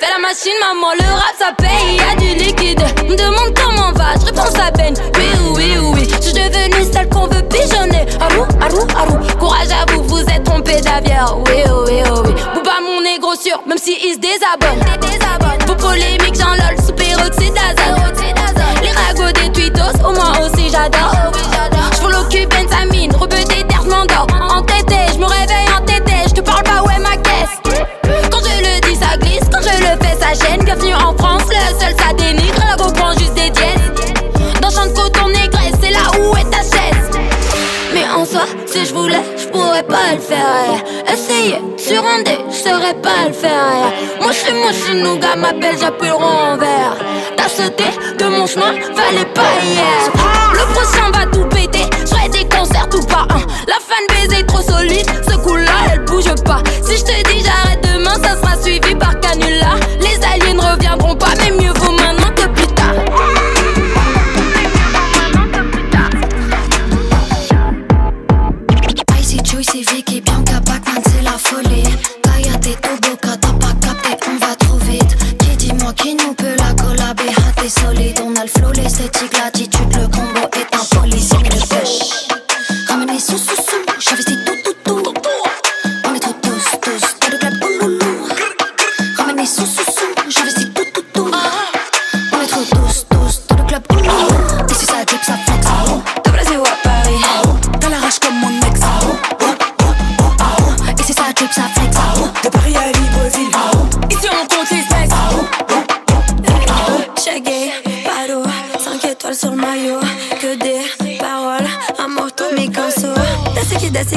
Fais 0.00 0.10
la 0.10 0.20
machine, 0.20 0.58
maman, 0.60 0.92
le 0.98 1.04
rap 1.14 1.25
j'adore, 11.26 11.44
oui, 11.46 11.62
oh, 11.68 11.84
oui, 11.86 12.02
oh, 12.10 12.22
oui. 12.24 12.34
Mon 12.82 13.00
négro 13.00 13.34
sûr, 13.34 13.60
même 13.66 13.78
si 13.78 13.96
il 14.04 14.14
se 14.14 14.18
désabonne. 14.18 14.78
Vos 15.66 15.74
polémiques, 15.74 16.36
j'en 16.36 16.52
lol, 16.52 16.76
sous 16.84 16.92
peroxyde 16.92 17.54
d'azote. 17.54 18.22
Les 18.82 18.90
ragots 18.90 19.32
des 19.32 19.50
tweetos, 19.50 20.04
au 20.04 20.12
moins 20.12 20.32
aussi 20.46 20.70
j'adore. 20.70 21.35
Pas 40.06 40.14
le 40.14 40.20
faire. 40.20 41.12
Essayer, 41.12 41.60
je 41.76 42.56
saurais 42.56 42.94
pas 42.94 43.28
le 43.28 43.32
faire. 43.32 43.92
Moi 44.20 44.32
je 44.32 44.36
suis 44.36 44.52
moi 44.54 44.70
je 44.70 44.84
suis 44.84 45.02
nougat, 45.02 45.36
m'appelle, 45.36 45.76
j'appuie 45.78 46.08
le 46.08 46.58
vert. 46.58 46.96
T'as 47.36 47.48
sauté 47.48 47.84
de 48.18 48.24
mon 48.24 48.46
chemin, 48.46 48.72
fallait 48.94 49.24
pas 49.34 49.52
hier. 49.62 50.12
Le 50.52 50.72
prochain 50.74 51.10
va 51.12 51.26
tout 51.26 51.46
péter, 51.48 51.88
je 52.00 52.30
des 52.30 52.44
concerts 52.48 52.88
tout 52.88 53.04
pas. 53.06 53.26
La 53.66 53.78
fan 53.86 54.04
baiser 54.10 54.44
trop 54.46 54.62
solide, 54.62 55.06
ce 55.28 55.36
coup-là 55.36 55.72
elle 55.92 56.04
bouge 56.04 56.34
pas. 56.44 56.62
Si 56.82 56.96
je 56.96 57.04
te 57.04 57.32
dis 57.32 57.44
j'arrête 57.44 57.75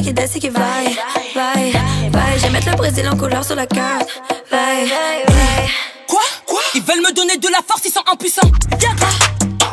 qui 0.09 0.13
desce 0.13 0.39
qui 0.39 0.49
vai, 0.49 0.97
vai, 1.35 1.71
vai. 2.09 2.39
J'ai 2.41 2.49
mettre 2.49 2.69
le 2.69 2.75
Brésil 2.75 3.07
en 3.11 3.15
couleur 3.15 3.43
sur 3.43 3.55
la 3.55 3.67
carte. 3.67 4.09
Vai, 4.49 4.85
vai. 4.85 5.69
Quoi? 6.07 6.21
Quoi? 6.47 6.61
Ils 6.73 6.81
veulent 6.81 7.01
me 7.01 7.13
donner 7.13 7.37
de 7.37 7.47
la 7.49 7.59
force, 7.67 7.81
ils 7.85 7.91
sont 7.91 8.03
impuissants. 8.11 8.49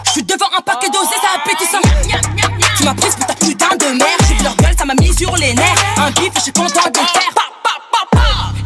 Je 0.05 0.11
suis 0.11 0.23
devant 0.23 0.49
un 0.57 0.61
paquet 0.61 0.91
dosé, 0.91 1.15
ça 1.23 1.41
appétissant. 1.41 1.81
Tu 2.77 2.85
m'as 2.85 2.95
prise 2.95 3.15
pour 3.15 3.27
ta 3.27 3.35
putain 3.35 3.77
de 3.77 3.99
mère. 3.99 4.17
J'ai 4.29 4.35
vu 4.35 4.45
leur 4.45 4.57
gueule, 4.57 4.75
ça 4.79 4.85
m'a 4.85 4.95
mis 4.95 5.15
sur 5.15 5.35
les 5.37 5.55
nerfs. 5.55 5.85
Un 5.97 6.11
bif, 6.11 6.33
je 6.37 6.41
suis 6.41 6.53
content 6.53 6.91
de 6.93 7.01
le 7.01 7.07
faire. 7.07 7.47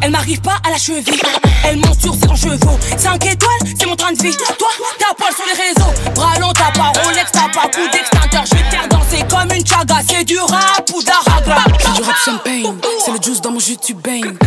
Elle 0.03 0.09
m'arrive 0.09 0.41
pas 0.41 0.57
à 0.65 0.71
la 0.71 0.77
cheville. 0.77 1.21
Elle 1.63 1.77
monte 1.77 2.01
sur 2.01 2.15
ses 2.15 2.35
chevaux. 2.35 2.79
5 2.97 3.23
étoiles, 3.23 3.59
c'est 3.79 3.85
mon 3.85 3.95
train 3.95 4.11
de 4.11 4.21
vie. 4.21 4.35
Toi, 4.57 4.67
t'as 4.97 5.13
poil 5.13 5.31
sur 5.33 5.45
les 5.45 5.61
réseaux. 5.61 6.11
Bras 6.15 6.39
longs, 6.39 6.51
t'as 6.53 6.71
pas 6.71 6.91
Rolex, 7.01 7.31
t'as 7.31 7.49
pas 7.49 7.67
coup 7.67 7.87
d'extincteur. 7.91 8.43
Je 8.45 8.55
vais 8.55 8.63
te 8.63 8.69
faire 8.69 8.87
danser 8.87 9.23
comme 9.29 9.55
une 9.55 9.65
chaga. 9.65 9.97
C'est 10.07 10.23
du 10.23 10.39
rap 10.39 10.89
c'est 13.03 13.11
le 13.11 13.21
juice 13.21 13.41
dans 13.41 13.51
mon 13.51 13.59
jus, 13.59 13.77
tu. 13.77 13.95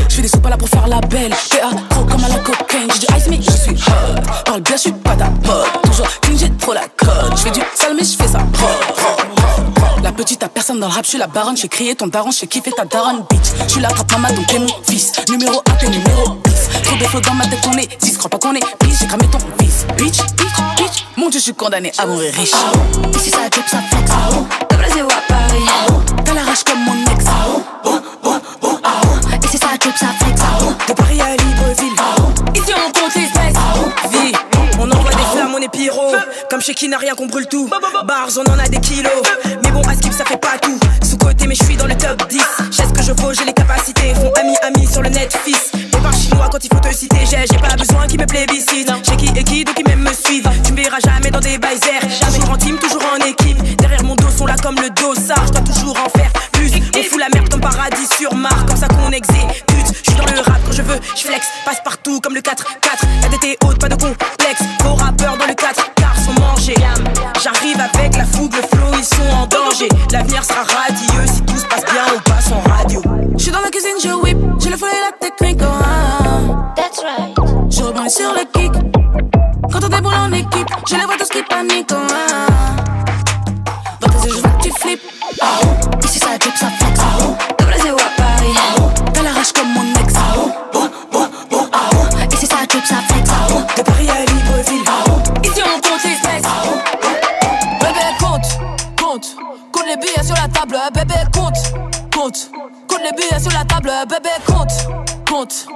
Je 0.08 0.14
fais 0.14 0.22
des 0.22 0.28
sous 0.28 0.40
pas 0.40 0.50
là 0.50 0.56
pour 0.56 0.68
faire 0.68 0.86
la 0.86 1.00
belle. 1.00 1.30
PA, 1.30 1.70
trop 1.90 2.04
comme 2.04 2.24
à 2.24 2.28
la 2.28 2.38
cocaine. 2.38 2.88
J'ai 2.92 3.06
du 3.06 3.16
ice, 3.16 3.26
mais 3.28 3.40
je 3.42 3.50
suis 3.50 3.72
hot. 3.72 4.20
Parle 4.44 4.60
bien, 4.60 4.76
je 4.76 4.80
suis 4.80 4.92
pas 4.92 5.16
ta 5.16 5.26
pote. 5.26 5.82
Toujours 5.82 6.08
clean, 6.20 6.36
j'ai 6.38 6.50
trop 6.56 6.72
la 6.72 6.88
cote. 6.96 7.36
Je 7.36 7.42
fais 7.42 7.50
du 7.50 7.60
sale, 7.74 7.94
mais 7.96 8.04
je 8.04 8.16
fais 8.16 8.28
ça 8.28 8.38
propre. 8.52 9.03
La 10.24 10.26
petite, 10.26 10.42
à 10.42 10.48
personne 10.48 10.80
dans 10.80 10.88
le 10.88 10.94
rap, 10.94 11.04
je 11.04 11.10
suis 11.10 11.18
la 11.18 11.26
baronne. 11.26 11.54
J'ai 11.54 11.68
crié 11.68 11.94
ton 11.94 12.06
daron, 12.06 12.30
j'ai 12.30 12.46
kiffé 12.46 12.72
ta 12.72 12.86
daronne, 12.86 13.26
bitch. 13.28 13.52
Je 13.66 13.72
suis 13.72 13.80
la 13.82 13.88
trappe 13.88 14.10
maman, 14.12 14.28
donc 14.28 14.46
t'es 14.46 14.58
mon 14.58 14.68
fils. 14.88 15.12
Numéro 15.28 15.60
1, 15.68 15.72
t'es 15.72 15.88
numéro 15.88 16.38
10. 16.46 16.82
Trop 16.82 16.96
de 16.96 17.04
flots 17.04 17.20
dans 17.20 17.34
ma 17.34 17.46
tête, 17.46 17.58
on 17.70 17.76
est 17.76 18.00
10. 18.00 18.16
Crois 18.16 18.30
pas 18.30 18.38
qu'on 18.38 18.54
est 18.54 18.64
bitch, 18.80 19.00
j'ai 19.00 19.06
cramé 19.06 19.28
ton 19.30 19.38
fils. 19.60 19.84
Bitch, 19.98 20.22
bitch, 20.34 20.78
bitch. 20.78 21.04
Mon 21.18 21.28
dieu, 21.28 21.40
je 21.40 21.44
suis 21.44 21.52
condamné 21.52 21.92
à 21.98 22.06
mourir 22.06 22.32
riche. 22.32 22.54
Ici 23.14 23.28
ça 23.28 23.50
drip, 23.50 23.68
ça 23.68 23.82
flex. 23.90 24.10
De 24.70 24.76
Brésil 24.76 25.02
à 25.02 25.30
Paris. 25.30 25.66
T'as 26.24 26.32
la 26.32 26.42
rage 26.42 26.64
comme 26.64 26.82
mon 26.86 27.12
ex. 27.12 27.24
Chez 36.64 36.72
qui 36.74 36.88
n'a 36.88 36.96
rien 36.96 37.14
qu'on 37.14 37.26
brûle 37.26 37.46
tout. 37.46 37.68
Bars, 37.68 38.28
on 38.38 38.50
en 38.50 38.58
a 38.58 38.66
des 38.68 38.80
kilos. 38.80 39.12
Mais 39.62 39.70
bon, 39.70 39.82
à 39.82 39.94
skip, 39.94 40.12
ça 40.14 40.24
fait 40.24 40.38
pas 40.38 40.56
tout. 40.62 40.78
Sous 41.02 41.18
côté, 41.18 41.46
mais 41.46 41.54
je 41.54 41.62
suis 41.62 41.76
dans 41.76 41.86
le 41.86 41.94
top 41.94 42.26
10. 42.26 42.40
J'ai 42.70 42.84
ce 42.84 42.92
que 42.92 43.02
je 43.02 43.12
vaux, 43.12 43.34
j'ai 43.34 43.44
les 43.44 43.52
capacités. 43.52 44.14
Font 44.14 44.32
ami, 44.40 44.54
ami 44.62 44.86
sur 44.86 45.02
le 45.02 45.10
net, 45.10 45.36
fils. 45.44 45.72
Les 45.74 46.00
bars 46.00 46.14
chinois, 46.14 46.48
quand 46.50 46.64
il 46.64 46.70
faut 46.72 46.80
te 46.80 46.94
citer, 46.94 47.18
j'ai 47.28 47.44
j'ai 47.50 47.58
pas 47.58 47.76
besoin 47.76 48.06
qu'ils 48.06 48.18
me 48.18 48.24
plébiscitent. 48.24 48.90
J'ai 49.02 49.16
qui 49.16 49.38
et 49.38 49.44
qui, 49.44 49.64
donc 49.64 49.78
ils 49.78 49.86
même 49.86 50.00
me 50.00 50.12
suivent. 50.14 50.48
Tu 50.64 50.72
me 50.72 50.82
verras 50.82 51.00
jamais 51.04 51.30
dans 51.30 51.40
des 51.40 51.58
baisers. 51.58 52.00
Toujours 52.32 52.50
en 52.50 52.56
team, 52.56 52.78
toujours 52.78 53.04
en 53.12 53.22
équipe. 53.26 53.76
Derrière 53.76 54.02
mon 54.02 54.14
dos 54.14 54.30
sont 54.30 54.46
là 54.46 54.56
comme 54.62 54.76
le 54.76 54.88
dossard. 54.88 55.46
Je 55.46 55.52
dois 55.52 55.62
toujours 55.62 55.98
en 55.98 56.08
faire 56.18 56.32
plus. 56.52 56.72
On 56.96 57.02
fout 57.02 57.20
la 57.20 57.28
merde 57.28 57.50
comme 57.50 57.60
paradis 57.60 58.08
sur 58.16 58.34
Mars. 58.34 58.64
Comme 58.66 58.78
ça 58.78 58.88
qu'on 58.88 59.10
exécute. 59.10 59.92
Je 60.02 60.10
suis 60.10 60.18
dans 60.18 60.32
le 60.32 60.40
rap 60.40 60.60
quand 60.64 60.72
je 60.72 60.82
veux, 60.82 60.98
je 61.14 61.20
flex. 61.20 61.46
Passe 61.66 61.82
partout 61.84 62.20
comme 62.20 62.34
le 62.34 62.40
4-4. 62.40 62.54
La 63.20 63.48
est 63.48 63.58
haute, 63.64 63.78
pas 63.78 63.88
de 63.90 63.96
complexe. 63.96 64.62
Vos 64.82 64.94
rappeurs 64.94 65.36
dans 65.36 65.46
le 65.46 65.54
4 65.54 65.83
sur 78.14 78.32
le 78.32 78.44
kick. 78.52 78.72
Quand 79.72 79.84
on 79.84 79.88
déboule 79.88 80.14
en 80.14 80.32
équipe, 80.32 80.68
je 80.88 80.94
les 80.94 81.04
vois 81.04 81.16
tous 81.18 81.28
qui 81.28 81.42
paniquent. 81.42 81.90
oh, 81.92 81.96
ah. 82.12 82.76
Dans 84.00 84.08
tes 84.08 84.28
yeux, 84.28 84.34
je 84.36 84.40
vois 84.40 84.50
que 84.50 84.62
tu 84.62 84.70
flippes. 84.70 85.02
Ici 86.04 86.18
ça 86.20 86.38
drip, 86.38 86.56
ça 86.56 86.68
flex. 86.78 87.00
De 87.58 87.64
Brésil 87.64 87.90
à 87.90 88.20
Paris. 88.22 88.54
T'as 89.12 89.22
la 89.22 89.32
rage 89.32 89.52
comme 89.52 89.72
mon 89.72 89.82
ex. 90.00 90.14
Ici 92.34 92.46
ça 92.46 92.66
drip, 92.68 92.84
ça 92.86 92.96
flex. 93.08 93.28
De 93.76 93.82
Paris 93.82 94.08
à 94.08 94.20
Libreville. 94.20 94.84
Ici 95.42 95.62
on 95.64 95.80
compte 95.80 96.04
les 96.04 96.14
specs. 96.14 96.44
Bébé, 97.80 98.06
compte, 98.20 98.46
compte. 99.02 99.36
Compte 99.72 99.86
les 99.88 99.96
billets 99.96 100.22
sur 100.22 100.36
la 100.36 100.46
table, 100.46 100.78
bébé, 100.94 101.14
compte, 101.32 101.58
compte. 102.14 102.50
Compte 102.86 103.00
les 103.02 103.12
billets 103.16 103.40
sur 103.40 103.50
la 103.50 103.64
table, 103.64 103.90
bébé, 104.08 104.30
compte, 104.46 104.72
compte. 105.28 105.66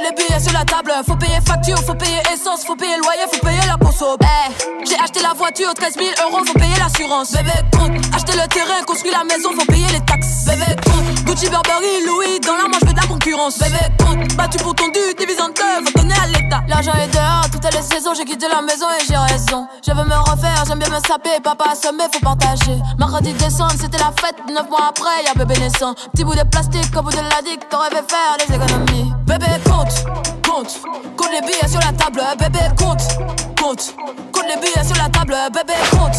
Les 0.00 0.12
billets 0.12 0.40
sur 0.40 0.52
la 0.52 0.64
table, 0.64 0.92
faut 1.06 1.16
payer 1.16 1.40
facture, 1.44 1.78
faut 1.78 1.94
payer 1.94 2.20
essence, 2.32 2.64
faut 2.64 2.76
payer 2.76 2.96
loyer, 2.98 3.26
faut 3.32 3.44
payer 3.44 3.66
la 3.66 3.76
conso. 3.84 4.16
Eh, 4.20 4.84
j'ai 4.84 4.94
acheté 4.94 5.20
la 5.22 5.34
voiture, 5.34 5.74
13 5.74 5.94
000 5.94 6.08
euros, 6.22 6.44
faut 6.44 6.58
payer 6.58 6.76
l'assurance. 6.78 7.32
Bébé. 7.32 7.50
Acheter 8.18 8.36
le 8.36 8.48
terrain, 8.48 8.82
construire 8.84 9.14
la 9.16 9.22
maison, 9.22 9.50
faut 9.54 9.64
payer 9.66 9.86
les 9.92 10.00
taxes. 10.00 10.46
Bébé, 10.46 10.74
compte. 10.84 11.22
Gucci, 11.24 11.48
Burberry, 11.50 12.02
Louis, 12.04 12.40
dans 12.40 12.56
la 12.56 12.64
manche, 12.64 12.82
veux 12.84 12.92
de 12.92 13.00
la 13.00 13.06
concurrence. 13.06 13.60
Bébé, 13.60 13.78
compte. 13.96 14.34
Battu 14.34 14.58
pour 14.58 14.74
ton 14.74 14.88
dû, 14.88 15.14
divise 15.16 15.40
en 15.40 15.50
deux, 15.54 15.86
faut 15.86 15.92
donner 15.96 16.14
à 16.20 16.26
l'État. 16.26 16.60
L'argent 16.66 16.94
est 16.94 17.14
dehors, 17.14 17.46
toutes 17.52 17.72
les 17.72 17.80
saisons, 17.80 18.14
j'ai 18.16 18.24
quitté 18.24 18.46
la 18.48 18.60
maison 18.60 18.86
et 18.90 19.06
j'ai 19.06 19.16
raison. 19.16 19.68
Je 19.86 19.92
veux 19.92 20.02
me 20.02 20.16
refaire, 20.16 20.64
j'aime 20.66 20.80
bien 20.80 20.88
me 20.88 20.98
saper, 21.06 21.38
papa 21.44 21.66
assommé, 21.70 22.04
faut 22.12 22.18
partager. 22.18 22.74
Mercredi 22.98 23.34
décembre, 23.34 23.74
c'était 23.80 23.98
la 23.98 24.10
fête, 24.20 24.34
9 24.48 24.68
mois 24.68 24.88
après, 24.88 25.22
y'a 25.24 25.34
bébé 25.34 25.54
naissant. 25.60 25.94
Petit 26.10 26.24
bout 26.24 26.34
de 26.34 26.42
plastique, 26.42 26.90
au 26.98 27.02
bout 27.02 27.12
de 27.12 27.18
la 27.18 27.40
dick, 27.46 27.68
t'aurais 27.68 27.90
fait 27.90 28.02
faire 28.02 28.34
des 28.36 28.52
économies. 28.52 29.12
Bébé, 29.28 29.46
compte, 29.64 29.94
compte, 30.42 30.80
compte 31.16 31.30
les 31.30 31.46
billets 31.46 31.68
sur 31.68 31.78
la 31.78 31.92
table, 31.92 32.20
bébé, 32.36 32.66
compte, 32.76 33.02
compte, 33.62 33.94
compte 34.32 34.46
les 34.48 34.56
billets 34.56 34.84
sur 34.84 34.96
la 34.96 35.08
table, 35.08 35.36
bébé, 35.54 35.74
compte, 35.92 36.18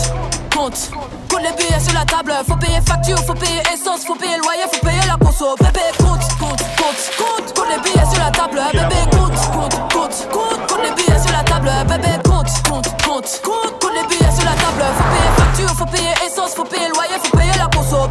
compte, 0.49 0.91
compte 1.29 1.41
les 1.41 1.51
billets 1.53 1.79
sur 1.79 1.93
la 1.93 2.05
table, 2.05 2.33
faut 2.47 2.55
payer 2.55 2.79
facture, 2.85 3.17
faut 3.19 3.33
payer 3.33 3.61
essence, 3.73 4.05
faut 4.05 4.15
payer 4.15 4.37
loyer, 4.37 4.63
faut 4.71 4.85
payer 4.85 5.01
la 5.07 5.17
conso, 5.17 5.55
bébé, 5.59 5.81
compte, 5.97 6.21
compte, 6.39 6.63
compte, 6.77 7.01
compte, 7.17 7.53
compte 7.53 7.67
les 7.69 7.81
billets 7.81 8.05
sur 8.11 8.19
la 8.23 8.31
table, 8.31 8.61
bébé, 8.71 9.01
compte, 9.11 9.39
compte, 9.51 9.75
compte, 9.93 10.29
compte, 10.31 10.67
compte 10.67 10.83
les 10.83 10.91
billets 10.91 11.19
sur 11.19 11.31
la 11.31 11.43
table, 11.43 11.71
bébé, 11.87 12.13
compte, 12.23 12.47
compte, 12.67 12.89
compte, 13.03 13.41
compte, 13.43 13.79
compte 13.79 13.93
les 13.95 14.07
billets 14.07 14.31
sur 14.31 14.45
la 14.45 14.55
table, 14.55 14.83
faut 14.97 15.09
payer 15.09 15.31
facture, 15.37 15.75
faut 15.75 15.85
payer 15.85 16.13
essence, 16.25 16.53
faut 16.55 16.65
payer 16.65 16.89
loyer, 16.89 17.17
faut 17.23 17.37
payer 17.37 17.57
la 17.57 17.67
conso. 17.67 18.09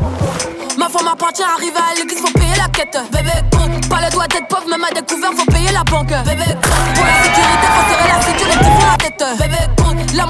Ma 0.78 0.88
femme 0.88 1.04
m'appartient, 1.04 1.42
arrivé 1.42 1.78
à 1.78 1.94
l'église, 1.94 2.20
faut 2.20 2.32
payer 2.38 2.56
la 2.56 2.68
quête. 2.68 2.96
Bébé, 3.12 3.32
compte, 3.50 3.88
pas 3.88 4.00
le 4.04 4.10
doigt 4.12 4.26
d'être 4.28 4.48
pauvre, 4.48 4.68
même 4.68 4.84
à 4.84 4.90
découvert, 4.94 5.32
faut 5.32 5.46
payer 5.46 5.72
la 5.72 5.82
banque. 5.84 6.08
Bébé, 6.24 6.44
compte, 6.62 6.90
pour 6.94 7.04
la 7.04 7.16
sécurité, 7.22 7.66
faut 7.74 7.86
serrer 7.90 8.08
la 8.08 8.22
ceinture 8.22 8.48
font 8.62 8.86
la 8.86 8.96
tête. 8.96 9.24
Bébé, 9.38 9.77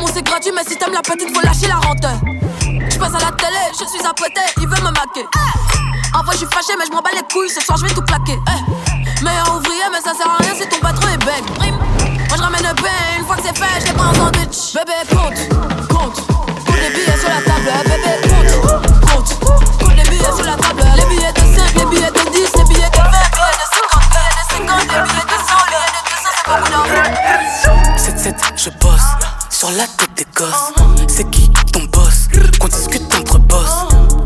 c'est 0.06 0.22
gratuit, 0.22 0.52
mais 0.54 0.62
si 0.64 0.76
t'aimes 0.76 0.92
la 0.92 1.02
petite, 1.02 1.34
faut 1.34 1.42
lâcher 1.42 1.66
la 1.66 1.76
rente. 1.76 2.06
Je 2.90 2.98
passe 2.98 3.14
à 3.14 3.18
la 3.18 3.32
télé, 3.32 3.60
je 3.72 3.84
suis 3.84 4.06
apprêté, 4.06 4.40
il 4.58 4.68
veut 4.68 4.82
me 4.82 4.90
maquer. 4.90 5.26
En 6.14 6.22
vrai, 6.22 6.32
je 6.32 6.38
suis 6.38 6.46
fâché, 6.46 6.72
mais 6.78 6.86
je 6.86 6.92
m'en 6.92 7.02
bats 7.02 7.10
les 7.14 7.22
couilles, 7.32 7.50
ce 7.50 7.60
soir 7.60 7.78
je 7.78 7.86
vais 7.86 7.94
tout 7.94 8.02
plaquer. 8.02 8.38
Eh. 8.48 9.24
Meilleur 9.24 9.56
ouvrier, 9.56 9.84
mais 9.92 10.00
ça 10.00 10.14
sert 10.14 10.30
à 10.30 10.36
rien 10.42 10.54
si 10.54 10.68
ton 10.68 10.78
patron 10.78 11.08
est 11.08 11.24
bête. 11.24 11.44
Moi 12.28 12.36
je 12.36 12.42
ramène 12.42 12.62
le 12.62 12.74
pain, 12.74 13.18
une 13.18 13.26
fois 13.26 13.36
que 13.36 13.42
c'est 13.42 13.56
fait, 13.56 13.80
je 13.80 13.86
les 13.86 13.92
prends 13.92 14.10
en 14.10 14.14
sandwich. 14.14 14.74
Bébé, 14.74 14.92
sur 29.68 29.76
la 29.76 29.86
tête 29.86 30.10
des 30.16 30.26
gosses. 30.36 30.72
C'est 31.08 31.28
qui 31.30 31.50
ton 31.72 31.84
boss 31.92 32.28
Qu'on 32.58 32.68
discute 32.68 33.02
entre 33.14 33.38
boss. 33.38 33.70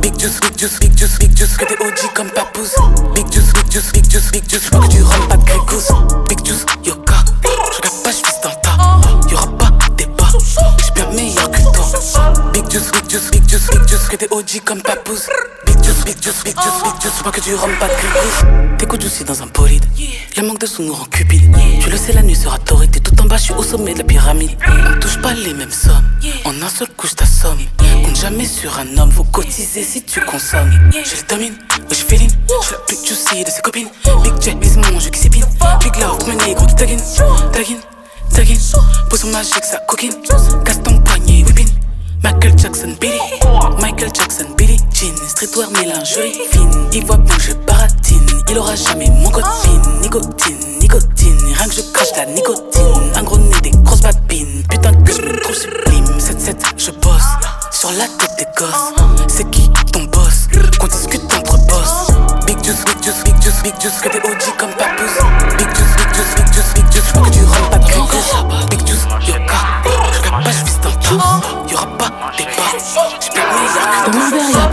Big 0.00 0.18
juice, 0.18 0.40
big 0.40 0.59
juice, 0.59 0.78
big 0.81 0.96
juice, 0.96 1.18
big 1.18 1.37
juice, 1.37 1.57
que 1.57 1.64
des 1.64 1.74
OG 1.85 2.12
comme 2.14 2.31
papouze. 2.31 2.74
Big 3.14 3.26
juice, 3.33 3.52
big 3.52 3.70
juice, 3.70 3.92
big 3.92 4.11
juice, 4.11 4.31
big 4.33 4.48
juice, 4.48 4.70
pas 4.70 4.78
que 4.78 4.88
du 4.88 5.02
rhum, 5.02 5.28
pas 5.28 5.37
de 5.37 5.44
grégousse. 5.44 5.92
Big 6.28 6.44
juice, 6.44 6.64
yoga. 6.85 7.14
Je 7.44 7.76
regarde 7.76 8.02
pas, 8.02 8.11
je 8.11 8.42
dans 8.42 8.50
le 8.50 8.62
tas. 8.62 9.28
Y'aura 9.31 9.46
pas 9.59 9.70
débat. 9.96 10.28
J'suis 10.78 10.92
bien 10.94 11.07
meilleur 11.11 11.50
que 11.50 11.62
toi. 11.62 11.87
Big 12.52 12.70
juice, 12.70 12.90
big 12.92 13.11
juice, 13.11 13.31
big 13.31 13.48
juice, 13.48 13.70
big 13.70 13.88
juice, 13.88 14.09
que 14.09 14.16
des 14.16 14.28
OG 14.31 14.62
comme 14.64 14.83
papouze. 14.83 15.28
Big 15.66 15.83
juice, 15.83 16.05
big 16.05 16.22
juice, 16.22 16.44
big 16.44 16.55
juice, 16.55 16.83
big 16.85 17.00
juice, 17.00 17.22
pas 17.22 17.31
que 17.31 17.40
du 17.40 17.55
rhum, 17.55 17.70
pas 17.78 17.88
de 17.88 17.94
grégousse. 17.94 18.78
T'écoutes 18.78 19.05
aussi 19.05 19.24
dans 19.24 19.42
un 19.42 19.46
bolide. 19.46 19.85
Le 20.37 20.46
manque 20.46 20.61
de 20.61 20.66
sous 20.66 20.83
nous 20.83 20.94
rend 20.94 21.05
cupide. 21.05 21.55
Tu 21.81 21.90
le 21.90 21.96
sais, 21.96 22.12
la 22.12 22.22
nuit 22.22 22.35
sera 22.35 22.59
torride. 22.59 22.90
T'es 22.90 23.00
tout 23.00 23.20
en 23.20 23.26
bas, 23.26 23.37
je 23.37 23.44
suis 23.44 23.55
au 23.55 23.62
sommet 23.62 23.92
de 23.92 23.98
la 23.98 24.05
pyramide. 24.05 24.57
Les 25.35 25.55
mêmes 25.55 25.71
sommes. 25.71 26.05
En 26.45 26.51
un 26.62 26.68
seul 26.68 26.88
coup, 26.88 27.07
je 27.07 27.14
t'assomme. 27.14 27.59
Compte 28.05 28.16
jamais 28.16 28.45
sur 28.45 28.79
un 28.79 28.99
homme, 28.99 29.11
faut 29.11 29.25
cotiser 29.25 29.83
si 29.83 30.03
tu 30.03 30.21
consommes. 30.21 30.71
Je 30.92 31.16
le 31.16 31.27
domine, 31.27 31.55
je 31.90 31.95
féline. 31.97 32.31
Je 32.61 32.66
suis 32.66 32.75
la 32.75 32.79
plus 32.81 32.97
juicy 32.97 33.42
de 33.42 33.51
ses 33.51 33.62
copines. 33.62 33.88
Big 34.23 34.42
Jet, 34.42 34.55
mais 34.55 34.66
c'est 34.66 34.92
mon 34.92 35.01
jeu 35.01 35.09
qui 35.09 35.18
s'épine. 35.18 35.45
Big 35.81 35.97
Love, 35.97 36.18
comme 36.18 36.38
un 36.38 36.47
négro 36.47 36.66
qui 36.66 36.75
taguine. 36.75 37.01
Taguine, 37.51 37.81
taguine. 38.31 38.59
Poisson 39.09 39.29
magique, 39.29 39.64
ça 39.64 39.79
coquine. 39.88 40.12
Casse 40.64 40.83
ton 40.83 40.99
poignet, 40.99 41.45
whipping. 41.45 41.68
Michael 42.23 42.59
Jackson, 42.59 42.95
Billy. 43.01 43.18
Michael 43.81 44.11
Jackson, 44.14 44.47
Billy 44.57 44.77
Jean. 44.92 45.16
Streetwear, 45.27 45.71
mélangerie 45.71 46.35
fine. 46.51 46.88
Il 46.92 47.07
voit 47.07 47.16
que 47.16 47.40
je 47.40 47.53
baratine. 47.66 48.27
Il 48.51 48.59
aura 48.59 48.77
jamais 48.77 49.09
mon 49.09 49.31
copine. 49.31 49.81
Nicotine, 50.03 50.79
nicotine. 50.79 51.38
Rien 51.55 51.68
que 51.68 51.75
je 51.75 51.81
crache 51.92 52.12
la 52.16 52.27
nicotine. 52.27 53.12
Un 53.16 53.23
gros 53.23 53.38
nez, 53.38 53.62
des 53.83 53.87
grosses 53.87 54.01
babines. 54.01 54.62
Putain 54.68 54.92
que 54.92 55.12
je 55.12 55.23
me 55.23 55.40
trouve 55.40 55.55
sublime. 55.55 56.05
7-7, 56.18 56.57
je 56.77 56.90
bosse. 56.92 57.23
Sur 57.71 57.90
la 57.92 58.07
tête 58.07 58.37
des 58.38 58.47
gosses. 58.57 58.92
C'est 59.29 59.49
qui 59.51 59.71
ton 59.92 60.05
boss 60.05 60.49
Qu'on 60.79 60.87
discute 60.87 61.23
entre 61.25 61.57
boss. 61.66 62.12
Big 62.47 62.62
juice, 62.64 62.85
big 62.85 63.03
juice, 63.03 63.25
big 63.25 63.42
juice, 63.42 63.62
big 63.62 63.75
juice. 63.81 64.01
Que 64.03 64.09
des 64.09 64.18
OG 64.18 64.57
comme 64.59 64.71
papouze. 64.71 65.18
Big 65.59 65.68
juice, 65.75 65.97
big 65.97 66.14
juice, 66.14 66.35
big 66.37 66.53
juice, 66.53 66.75
big 66.75 66.92
juice. 66.92 67.12
Pas 67.12 67.21
que 67.21 67.31
du 67.31 67.45
rhum, 67.45 67.71
pas 67.71 67.79
de 67.79 67.85
grégousse. 67.85 68.35
Big 68.71 68.87
juice, 68.87 69.07
yoga. 69.27 69.61
Regarde 69.85 70.45
pas, 70.45 70.51
je 70.51 70.64
vis 70.64 70.79
dans 70.81 70.90
le 70.90 70.97
tas. 70.97 71.71
Y'aura 71.71 71.87
pas 71.99 72.11
débat. 72.37 72.51
J'suis 73.21 73.31
que 73.31 74.11
Dans 74.11 74.18
mon 74.18 74.31
verre 74.31 74.72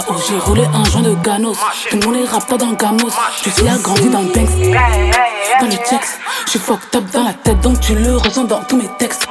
Danao 0.00 0.20
J'ai 0.28 0.38
roulé 0.38 0.64
un 0.72 0.84
joint 0.84 1.02
de 1.02 1.14
Ganos. 1.22 1.56
Tout 1.90 1.96
le 1.96 2.06
monde 2.06 2.16
est 2.16 2.46
pas 2.48 2.56
dans 2.56 2.70
le 2.70 2.76
gamos. 2.76 3.10
Je 3.44 3.50
suis 3.50 3.68
a 3.68 3.76
grandi 3.78 4.08
dans 4.08 4.20
le 4.20 4.28
Banks 4.28 4.48
Dans 5.60 5.66
les 5.66 5.76
checks 5.76 6.00
Je 6.46 6.50
suis 6.50 6.58
fucked 6.58 6.94
up 6.94 7.04
dans 7.12 7.24
la 7.24 7.32
tête 7.32 7.60
Donc 7.60 7.80
tu 7.80 7.94
le 7.94 8.16
ressens 8.16 8.44
dans 8.44 8.62
tous 8.64 8.76
mes 8.76 8.88
textes. 8.98 9.26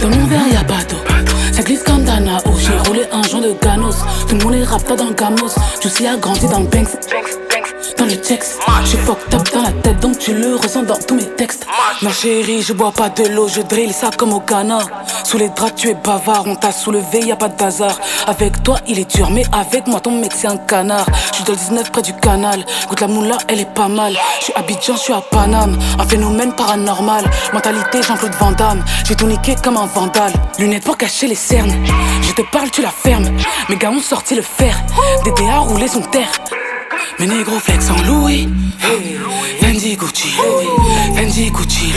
Dans 0.00 0.08
mon 0.08 0.26
verre 0.26 0.48
y'a 0.52 0.64
pas 0.64 0.82
d'eau. 0.88 0.96
Ça 1.52 1.62
glisse 1.62 1.82
comme 1.82 2.04
Danao 2.04 2.38
J'ai 2.58 2.88
roulé 2.88 3.06
un 3.12 3.22
joint 3.22 3.40
de 3.40 3.54
Ganos. 3.62 3.96
Tout 4.28 4.36
le 4.36 4.44
monde 4.44 4.54
est 4.54 4.64
rap 4.64 4.82
pas 4.84 4.96
dans 4.96 5.06
le 5.06 5.14
gamos. 5.14 5.54
Je 5.82 5.88
suis 5.88 6.06
a 6.06 6.16
grandi 6.16 6.46
dans 6.48 6.60
le 6.60 6.66
Banks 6.66 6.88
dans 8.04 8.82
je 8.82 8.88
suis 8.88 8.98
fucked 8.98 9.34
up 9.34 9.42
dans 9.52 9.62
la 9.62 9.72
tête 9.72 9.98
donc 10.00 10.18
tu 10.18 10.34
le 10.34 10.56
ressens 10.56 10.82
dans 10.82 10.98
tous 10.98 11.14
mes 11.14 11.24
textes. 11.24 11.66
Ma 12.02 12.12
chérie, 12.12 12.60
je 12.60 12.74
bois 12.74 12.92
pas 12.92 13.08
de 13.08 13.24
l'eau, 13.28 13.48
je 13.48 13.62
drill 13.62 13.92
ça 13.92 14.10
comme 14.16 14.32
au 14.34 14.40
Ghana. 14.40 14.80
Sous 15.24 15.38
les 15.38 15.48
draps, 15.48 15.74
tu 15.76 15.88
es 15.88 15.94
bavard, 15.94 16.44
on 16.46 16.54
t'a 16.54 16.72
soulevé, 16.72 17.20
y 17.20 17.32
a 17.32 17.36
pas 17.36 17.48
de 17.48 17.62
hasard. 17.62 17.98
Avec 18.26 18.62
toi, 18.62 18.78
il 18.86 18.98
est 18.98 19.10
dur, 19.16 19.30
mais 19.30 19.44
avec 19.52 19.86
moi, 19.86 20.00
ton 20.00 20.10
mec, 20.10 20.32
c'est 20.34 20.48
un 20.48 20.58
canard. 20.58 21.06
Je 21.30 21.36
suis 21.36 21.44
dans 21.44 21.52
le 21.52 21.58
19 21.58 21.92
près 21.92 22.02
du 22.02 22.12
canal, 22.14 22.64
goûte 22.88 23.00
la 23.00 23.06
moula, 23.06 23.38
elle 23.48 23.60
est 23.60 23.74
pas 23.74 23.88
mal. 23.88 24.14
Je 24.40 24.44
suis 24.44 24.52
Abidjan, 24.54 24.96
je 24.96 25.00
suis 25.00 25.12
à 25.12 25.22
Paname, 25.22 25.78
un 25.98 26.04
phénomène 26.04 26.52
paranormal. 26.52 27.24
Mentalité, 27.54 28.02
Jean-Claude 28.02 28.34
Van 28.38 28.52
Damme, 28.52 28.84
j'ai 29.06 29.14
tout 29.14 29.26
niqué 29.26 29.54
comme 29.62 29.78
un 29.78 29.86
vandale. 29.86 30.32
Lunettes 30.58 30.84
pour 30.84 30.98
cacher 30.98 31.26
les 31.26 31.34
cernes, 31.34 31.74
je 32.20 32.32
te 32.32 32.42
parle, 32.52 32.70
tu 32.70 32.82
la 32.82 32.90
fermes. 32.90 33.30
Mes 33.70 33.76
gars 33.76 33.90
ont 33.90 34.00
sorti 34.00 34.34
le 34.34 34.42
fer, 34.42 34.76
DDA 35.24 35.58
roulé 35.58 35.88
son 35.88 36.02
terre. 36.02 36.30
Mes 37.18 37.26
négros 37.26 37.58
flex 37.58 37.90
en 37.90 38.02
Louis. 38.06 38.48
Fendi 39.60 39.96
Gucci. 39.96 40.34
Fendi 41.14 41.50
Gucci. 41.50 41.92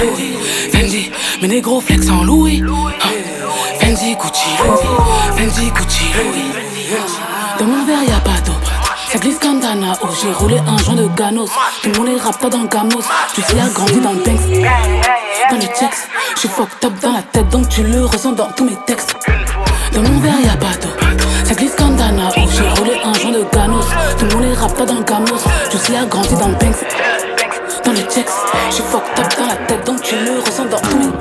Fendi. 0.72 1.12
Mes 1.42 1.48
négros 1.48 1.82
flex 1.82 2.10
en 2.10 2.24
Louis. 2.24 2.64
Fendi 3.80 4.16
Gucci. 4.16 4.50
Fendi 5.36 5.72
Gucci. 5.72 6.06
Dans 7.60 7.66
mon 7.66 7.86
verre 7.86 8.04
y'a 8.04 8.20
pas 8.20 8.40
d'eau. 8.46 8.54
Ça 9.10 9.20
glisse 9.20 9.40
comme 9.40 9.60
Danao, 9.62 9.96
j'ai 10.22 10.32
roulé 10.34 10.58
un 10.68 10.78
joint 10.78 10.96
de 10.96 11.08
Ganos. 11.16 11.50
Tout 11.82 11.90
le 11.92 11.98
monde 11.98 12.10
est 12.10 12.22
rap 12.22 12.38
pas 12.40 12.50
dans 12.50 12.66
gamos. 12.66 13.02
Tu 13.34 13.42
sais 13.42 13.60
a 13.60 13.70
grandi 13.70 14.00
dans 14.02 14.12
le 14.12 14.18
Banks. 14.18 14.66
Dans 15.50 15.58
les 15.58 15.68
checks, 15.68 16.08
je 16.36 16.40
suis 16.42 16.50
fucked 16.50 16.84
up 16.84 16.94
dans 17.02 17.14
la 17.14 17.22
tête 17.22 17.48
Donc 17.50 17.70
tu 17.70 17.84
le 17.84 18.04
ressens 18.04 18.34
dans 18.34 18.52
tous 18.52 18.66
mes 18.66 18.76
textes 18.86 19.16
Dans 19.94 20.02
mon 20.02 20.20
verre 20.20 20.40
y'a 20.44 20.58
pas 20.58 20.76
d'eau 20.82 21.08
ça 21.48 21.54
glisse 21.54 21.76
comme 21.78 21.96
Danao, 21.96 22.30
j'ai 22.36 22.70
roulé 22.78 22.92
un 23.06 23.14
joint 23.14 23.32
de 23.32 23.46
Ganos 23.54 23.86
Tout 24.20 24.26
le 24.26 24.36
monde 24.36 24.58
dans 24.86 24.94
le 24.96 25.04
gamos 25.04 25.40
Je 25.72 25.78
suis 25.78 25.96
a 25.96 26.04
grandi 26.06 26.36
dans 26.36 26.50
le 26.50 26.56
Banks 26.56 26.86
Dans 27.86 27.94
les 27.94 28.02
checks, 28.02 28.28
je 28.70 28.76
suis 28.76 28.84
fucked 28.84 29.18
up 29.18 29.34
dans 29.40 29.48
la 29.48 29.56
tête 29.66 29.88
Donc 29.88 30.02
tu 30.02 30.16
le 30.16 30.42
ressens 30.42 30.66
dans 30.66 30.78
tous 30.80 31.00
mes 31.00 31.14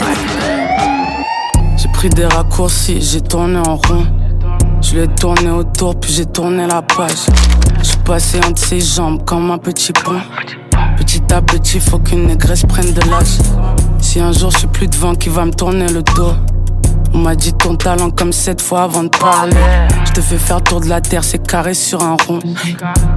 J'ai 1.76 1.88
pris 1.92 2.08
des 2.08 2.26
raccourcis, 2.26 3.00
j'ai 3.00 3.20
tourné 3.20 3.58
en 3.58 3.76
rond. 3.76 4.04
Je 4.82 4.96
l'ai 4.96 5.06
tourné 5.06 5.48
autour, 5.50 5.94
puis 6.00 6.12
j'ai 6.12 6.26
tourné 6.26 6.66
la 6.66 6.82
page. 6.82 7.26
Je 7.78 7.84
suis 7.84 7.98
passé 7.98 8.40
entre 8.44 8.60
ses 8.60 8.80
jambes 8.80 9.24
comme 9.24 9.52
un 9.52 9.58
petit 9.58 9.92
pont. 9.92 10.20
Petit 10.96 11.22
à 11.32 11.40
petit, 11.40 11.78
faut 11.78 12.00
qu'une 12.00 12.26
négresse 12.26 12.64
prenne 12.64 12.92
de 12.92 13.00
l'âge. 13.08 13.38
Si 14.00 14.18
un 14.18 14.32
jour 14.32 14.50
je 14.50 14.58
suis 14.58 14.66
plus 14.66 14.88
devant, 14.88 15.14
qui 15.14 15.28
va 15.28 15.44
me 15.44 15.52
tourner 15.52 15.88
le 15.88 16.02
dos? 16.02 16.32
On 17.16 17.20
m'a 17.20 17.34
dit 17.34 17.54
ton 17.54 17.76
talent 17.76 18.10
comme 18.10 18.30
sept 18.30 18.60
fois 18.60 18.82
avant 18.82 19.04
de 19.04 19.08
parler. 19.08 19.56
Je 20.04 20.12
te 20.12 20.20
fais 20.20 20.36
faire 20.36 20.62
tour 20.62 20.82
de 20.82 20.86
la 20.90 21.00
terre, 21.00 21.24
c'est 21.24 21.38
carré 21.38 21.72
sur 21.72 22.02
un 22.02 22.14
rond. 22.28 22.40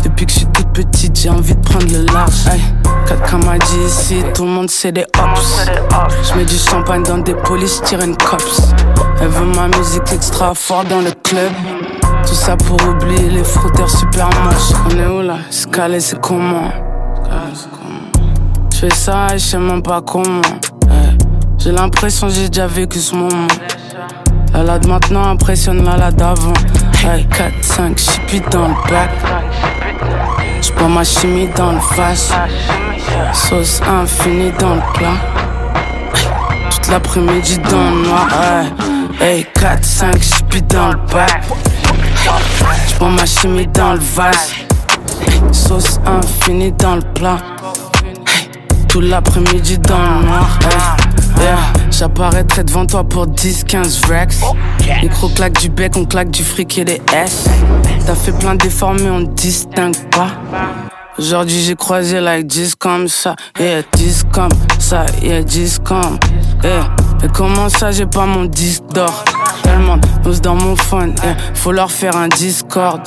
Depuis 0.02 0.26
que 0.26 0.32
je 0.32 0.38
suis 0.38 0.46
toute 0.46 0.70
petite, 0.70 1.20
j'ai 1.20 1.30
envie 1.30 1.54
de 1.54 1.60
prendre 1.60 1.86
le 1.92 2.06
large. 2.06 2.46
4 3.08 3.38
m'a 3.46 3.58
dit 3.58 3.80
ici, 3.86 4.24
tout 4.34 4.46
le 4.46 4.52
monde 4.52 4.70
c'est 4.70 4.94
des 4.94 5.06
hops. 5.20 5.68
Je 6.24 6.34
mets 6.34 6.46
du 6.46 6.56
champagne 6.56 7.04
dans 7.04 7.18
des 7.18 7.34
polices, 7.34 7.82
tire 7.82 8.00
une 8.00 8.16
cops. 8.16 8.74
Elle 9.20 9.28
veut 9.28 9.46
ma 9.48 9.68
musique 9.78 10.10
extra 10.14 10.56
fort 10.56 10.86
dans 10.86 11.02
le 11.02 11.12
club. 11.12 11.52
Tout 12.26 12.36
ça 12.36 12.56
pour 12.56 12.78
oublier 12.88 13.30
les 13.30 13.44
frotteurs 13.44 13.90
super 13.90 14.30
moches. 14.46 14.80
On 14.86 14.98
est 14.98 15.08
où 15.08 15.22
là? 15.22 15.40
Scalé, 15.50 16.00
c'est 16.00 16.22
comment? 16.22 16.72
Je 18.72 18.78
fais 18.78 18.96
ça 18.96 19.36
et 19.36 19.38
je 19.38 19.44
sais 19.44 19.58
même 19.58 19.84
pas 19.84 20.02
comment. 20.02 20.42
J'ai 21.58 21.74
l'impression 21.74 22.30
j'ai 22.30 22.48
déjà 22.48 22.68
vécu 22.68 23.00
ce 23.00 23.14
moment. 23.14 23.48
La 24.54 24.64
lade 24.64 24.88
maintenant 24.88 25.30
impressionne 25.30 25.84
la 25.86 25.96
lade 25.98 26.16
d'avant. 26.16 26.54
Hey, 27.04 27.26
4, 27.28 27.54
5, 27.62 27.98
j'suis 27.98 28.42
dans 28.52 28.68
le 28.68 28.74
bac. 28.90 29.10
J'bois 30.62 30.88
ma 30.88 31.04
chimie 31.04 31.50
dans 31.56 31.74
le 31.74 31.80
vase. 31.96 32.34
Sauce 33.34 33.82
infinie 33.88 34.52
dans 34.60 34.76
le 34.76 34.82
plat. 34.94 35.18
Hey, 35.76 36.70
toute 36.72 36.88
l'après-midi 36.90 37.60
dans 37.70 37.90
le 37.92 38.08
noir. 38.08 38.28
Hey, 39.22 39.46
4, 39.54 39.84
5, 39.84 40.18
j'suis 40.18 40.62
dans 40.64 40.90
le 40.90 40.98
bac. 41.14 41.44
J'bois 42.90 43.10
ma 43.10 43.26
chimie 43.26 43.68
dans 43.68 43.94
le 43.94 44.00
vase. 44.00 44.54
Sauce 45.52 46.00
infinie 46.06 46.72
dans 46.74 46.96
le 46.96 47.02
plat. 47.14 47.38
Tout 48.88 49.02
l'après-midi 49.02 49.78
dans 49.78 49.98
le 49.98 50.26
noir. 50.26 50.60
Hey, 50.64 50.99
yeah. 51.40 51.58
J'apparaîtrai 51.92 52.64
devant 52.64 52.86
toi 52.86 53.04
pour 53.04 53.28
10-15 53.28 54.08
racks. 54.10 54.36
Micro 55.02 55.30
claque 55.30 55.60
du 55.60 55.70
bec, 55.70 55.94
on 55.98 56.06
claque 56.06 56.32
du 56.32 56.44
fric 56.44 56.78
et 56.78 56.86
des 56.86 57.02
S. 57.14 57.46
T'as 58.06 58.16
fait 58.16 58.32
plein 58.32 58.56
d'efforts, 58.56 58.94
mais 58.94 59.10
on 59.10 59.22
distingue 59.22 59.98
pas. 60.12 60.30
Aujourd'hui 61.18 61.62
j'ai 61.62 61.76
croisé 61.76 62.22
like 62.22 62.48
10 62.48 62.76
comme 62.76 63.10
ça, 63.10 63.36
yeah, 63.60 63.82
10 63.94 64.28
comme 64.32 64.52
ça, 64.80 65.06
yeah, 65.22 65.44
10 65.44 65.80
comme, 65.84 66.18
yeah. 66.64 66.90
Et 67.22 67.28
comment 67.28 67.68
ça 67.68 67.92
j'ai 67.92 68.06
pas 68.06 68.26
mon 68.26 68.46
disque 68.46 68.84
d'or? 68.94 69.26
Tellement 69.62 69.98
d'ose 70.24 70.40
dans 70.40 70.56
mon 70.56 70.78
phone, 70.78 71.14
yeah. 71.22 71.36
Faut 71.56 71.74
leur 71.74 71.92
faire 71.92 72.16
un 72.16 72.30
Discord. 72.30 73.02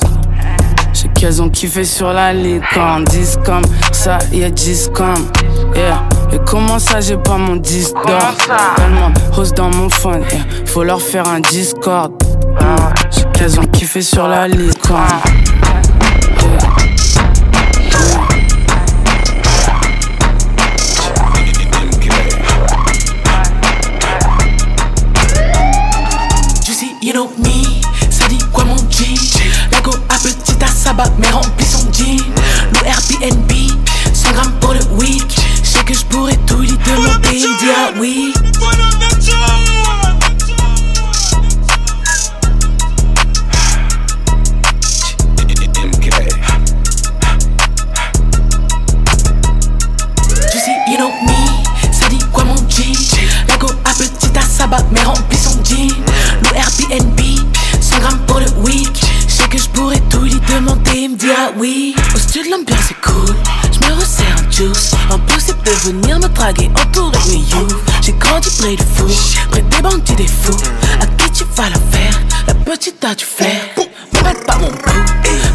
J'ai 0.93 1.07
qu'elles 1.09 1.41
ont 1.41 1.49
kiffé 1.49 1.83
sur 1.83 2.13
la 2.13 2.33
licorne. 2.33 3.03
10 3.05 3.39
comme 3.45 3.63
ça, 3.91 4.19
y'a 4.31 4.49
10 4.49 4.91
comme. 4.93 5.27
Yeah. 5.75 6.03
Et 6.31 6.39
comment 6.45 6.79
ça, 6.79 7.01
j'ai 7.01 7.17
pas 7.17 7.37
mon 7.37 7.55
disque 7.57 7.95
d'or? 8.05 8.35
Tellement 8.75 9.09
de 9.09 9.55
dans 9.55 9.69
mon 9.71 9.89
phone, 9.89 10.23
yeah. 10.31 10.39
Faut 10.65 10.83
leur 10.83 11.01
faire 11.01 11.27
un 11.27 11.39
Discord. 11.39 12.11
J'ai 13.11 13.25
qu'elles 13.33 13.59
ont 13.59 13.65
kiffé 13.65 14.01
sur 14.01 14.27
la 14.27 14.47
licorne. 14.47 15.01
You 16.43 16.92
sabbat 30.93 31.11
mais 31.17 31.29
remplit 31.29 31.65
son 31.65 31.91
jean. 31.91 32.17
Le 32.73 32.87
Airbnb, 32.87 33.51
100 34.13 34.31
grammes 34.31 34.53
pour 34.59 34.73
le 34.73 34.83
week. 34.97 35.35
Je 35.63 35.69
sais 35.69 35.83
que 35.83 35.93
je 35.93 36.05
pourrais 36.05 36.37
tout 36.47 36.59
lui 36.59 36.69
demander, 36.69 37.29
il 37.31 37.57
dira 37.59 37.91
oui 37.99 38.33
Vas 71.55 71.69
la 71.69 71.77
la 72.47 72.53
petite 72.55 73.03
a 73.05 73.13
du 73.13 73.23
flair. 73.23 73.51
M'appelle 74.13 74.43
pas 74.45 74.57
mon 74.57 74.69
boo, 74.69 74.91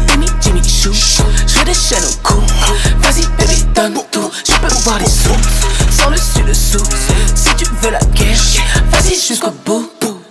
Baby 0.07 0.27
Jimmy 0.39 0.61
Choo 0.63 0.93
Je 0.93 1.63
des 1.65 1.73
chaînes 1.73 2.03
au 2.05 2.27
cou, 2.27 2.41
vas-y 2.99 3.25
baby 3.37 3.63
donne 3.75 3.99
tout 4.11 4.31
Je 4.47 4.53
peux 4.53 4.73
voir 4.83 4.99
les 4.99 5.05
sous, 5.05 5.35
sans 5.91 6.09
le 6.09 6.15
su 6.15 6.41
le 6.45 6.53
sou. 6.53 6.79
Si 7.35 7.53
tu 7.57 7.65
veux 7.81 7.91
la 7.91 7.99
guerre, 8.15 8.37
vas-y 8.91 9.15
jusqu'au 9.15 9.51
bout. 9.65 9.89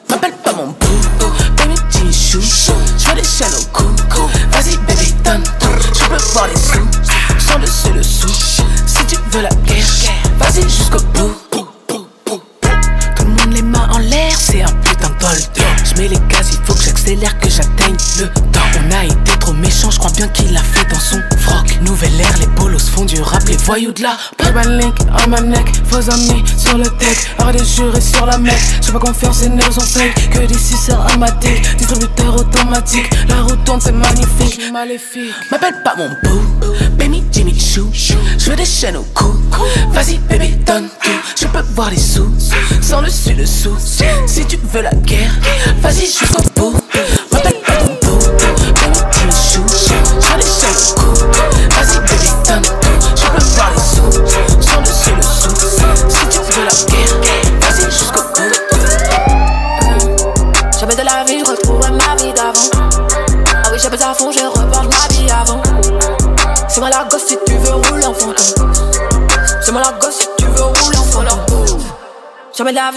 M'appelle 0.08 0.32
pas 0.42 0.52
mon 0.54 0.68
boo, 0.68 1.32
baby 1.58 1.74
Jimmy 1.90 2.12
Choo 2.12 2.40
Je 2.40 3.14
des 3.14 3.24
chaînes 3.24 3.54
au 3.60 3.64
cou, 3.76 3.84
vas-y 4.50 4.76
baby 4.78 5.12
donne 5.22 5.42
tout 5.60 5.66
Je 5.92 6.04
peux 6.04 6.32
voir 6.32 6.46
les 6.48 6.56
sous, 6.56 6.88
sans 7.46 7.58
le 7.58 7.66
su 7.66 7.92
le 7.94 8.02
sou. 8.02 8.28
Si 8.86 9.04
tu 9.06 9.16
veux 9.30 9.42
la 9.42 9.50
guerre, 9.66 9.77
voyous 23.68 23.92
de 23.92 24.02
là. 24.02 24.16
Playban 24.38 24.78
link, 24.78 24.94
on 25.26 25.28
ma 25.28 25.40
neck, 25.42 25.66
faux 25.84 26.10
amis 26.10 26.42
sur 26.56 26.78
le 26.78 26.84
tech. 26.84 27.18
Arrête 27.38 27.60
de 27.60 27.64
jurer 27.64 28.00
sur 28.00 28.24
la 28.24 28.38
mec, 28.38 28.56
j'ai 28.80 28.92
pas 28.92 28.98
confiance, 28.98 29.40
ces 29.40 29.50
nerfs 29.50 29.74
sont 29.74 29.82
fake. 29.82 30.30
Que 30.30 30.46
des 30.46 30.58
suceurs 30.58 31.06
amatiques, 31.12 31.76
distributeur 31.76 32.34
automatique. 32.34 33.10
La 33.28 33.42
route 33.42 33.62
tourne, 33.64 33.80
c'est 33.80 33.92
magnifique. 33.92 34.72
Maléfique. 34.72 35.34
M'appelle 35.50 35.82
pas 35.84 35.94
mon 35.96 36.08
boo, 36.22 36.40
baby 36.96 37.22
Jimmy 37.30 37.54
Choo. 37.58 37.90
Je 37.92 38.50
veux 38.50 38.56
des 38.56 38.64
chaînes 38.64 38.96
au 38.96 39.06
cou. 39.14 39.34
Vas-y, 39.92 40.16
baby, 40.30 40.56
donne 40.66 40.88
tout. 41.02 41.10
Je 41.38 41.46
peux 41.46 41.62
voir 41.74 41.90
les 41.90 41.98
sous, 41.98 42.30
sans 42.80 43.02
le 43.02 43.10
su 43.10 43.34
le 43.34 43.44
sou. 43.44 43.76
Si 43.78 44.46
tu 44.46 44.58
veux 44.72 44.82
la 44.82 44.94
guerre, 44.94 45.32
vas-y 45.82 46.06
jusqu'au 46.06 46.42
bout. 46.56 46.74
M'appelle 47.30 47.60
pas 47.66 47.84
mon 47.84 47.94
boo, 48.00 48.18
baby 48.80 48.98
Jimmy 49.12 49.32
Choo. 49.32 49.62
Je 49.68 50.26
veux 50.26 50.38
des 50.38 50.46
chaînes 50.46 50.94
au 50.96 51.00
cou. 51.00 51.47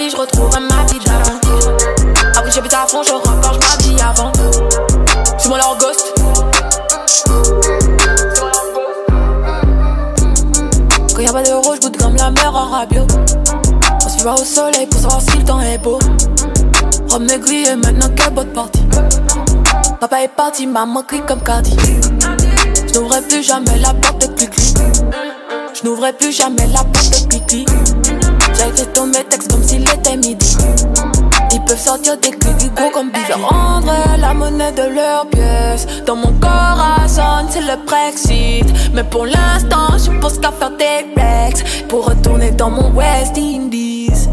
Je 0.09 0.17
retrouverai 0.17 0.59
ma 0.61 0.83
vie 0.91 0.99
d'avant. 0.99 1.39
Ah 2.35 2.41
oui, 2.43 2.51
à 2.73 2.87
fond, 2.87 3.03
je 3.03 3.13
repars 3.13 3.59
ma 3.59 3.83
vie 3.83 3.95
avant. 4.01 4.31
C'est 5.37 5.49
moi 5.49 5.57
la 5.57 5.75
gosse. 5.79 6.13
Quand 11.13 11.21
y'a 11.21 11.33
pas 11.33 11.43
d'euros, 11.43 11.75
je 11.75 11.81
goûte 11.81 11.97
comme 11.97 12.15
la 12.15 12.31
mer 12.31 12.55
en 12.55 12.69
rabio. 12.69 13.05
On 14.19 14.23
va 14.23 14.33
au 14.33 14.43
soleil 14.43 14.87
pour 14.87 15.01
savoir 15.01 15.21
si 15.21 15.37
le 15.37 15.43
temps 15.43 15.61
est 15.61 15.77
beau. 15.77 15.99
Maigri 17.19 17.65
et 17.65 17.75
maintenant 17.75 18.09
quelle 18.15 18.33
bonne 18.33 18.53
partie. 18.53 18.83
Papa 19.99 20.23
est 20.23 20.29
parti, 20.29 20.65
maman 20.65 21.03
crie 21.03 21.21
comme 21.27 21.41
Cardi. 21.41 21.75
Je 22.87 22.99
n'ouvrais 22.99 23.21
plus 23.21 23.43
jamais 23.43 23.77
la 23.79 23.93
porte 23.93 24.21
de 24.21 24.27
Cliqui. 24.27 24.73
Je 25.73 25.85
n'ouvrais 25.85 26.13
plus 26.13 26.31
jamais 26.31 26.67
la 26.67 26.83
porte 26.83 27.11
de 27.11 27.27
Cliqui. 27.27 27.65
Écrit 28.67 28.87
tous 28.93 29.05
mes 29.05 29.23
textes 29.23 29.51
comme 29.51 29.63
s'il 29.63 29.83
était 29.83 30.17
midi. 30.17 30.57
Ils 31.51 31.61
peuvent 31.65 31.79
sortir 31.79 32.17
des 32.17 32.31
clics 32.31 32.73
gros 32.75 32.89
comme 32.91 33.11
bivers. 33.11 33.39
Rendre 33.47 33.93
la 34.19 34.33
monnaie 34.33 34.71
de 34.71 34.83
leurs 34.83 35.27
pièces. 35.27 35.87
Dans 36.05 36.15
mon 36.15 36.33
sonne, 37.07 37.47
c'est 37.49 37.61
le 37.61 37.75
Brexit. 37.85 38.65
Mais 38.93 39.03
pour 39.03 39.25
l'instant, 39.25 39.97
je 39.97 40.11
pense 40.19 40.37
qu'à 40.37 40.51
faire 40.51 40.71
des 40.71 41.05
rex. 41.15 41.63
Pour 41.89 42.05
retourner 42.05 42.51
dans 42.51 42.69
mon 42.69 42.91
West 42.91 43.37
Indies. 43.37 44.29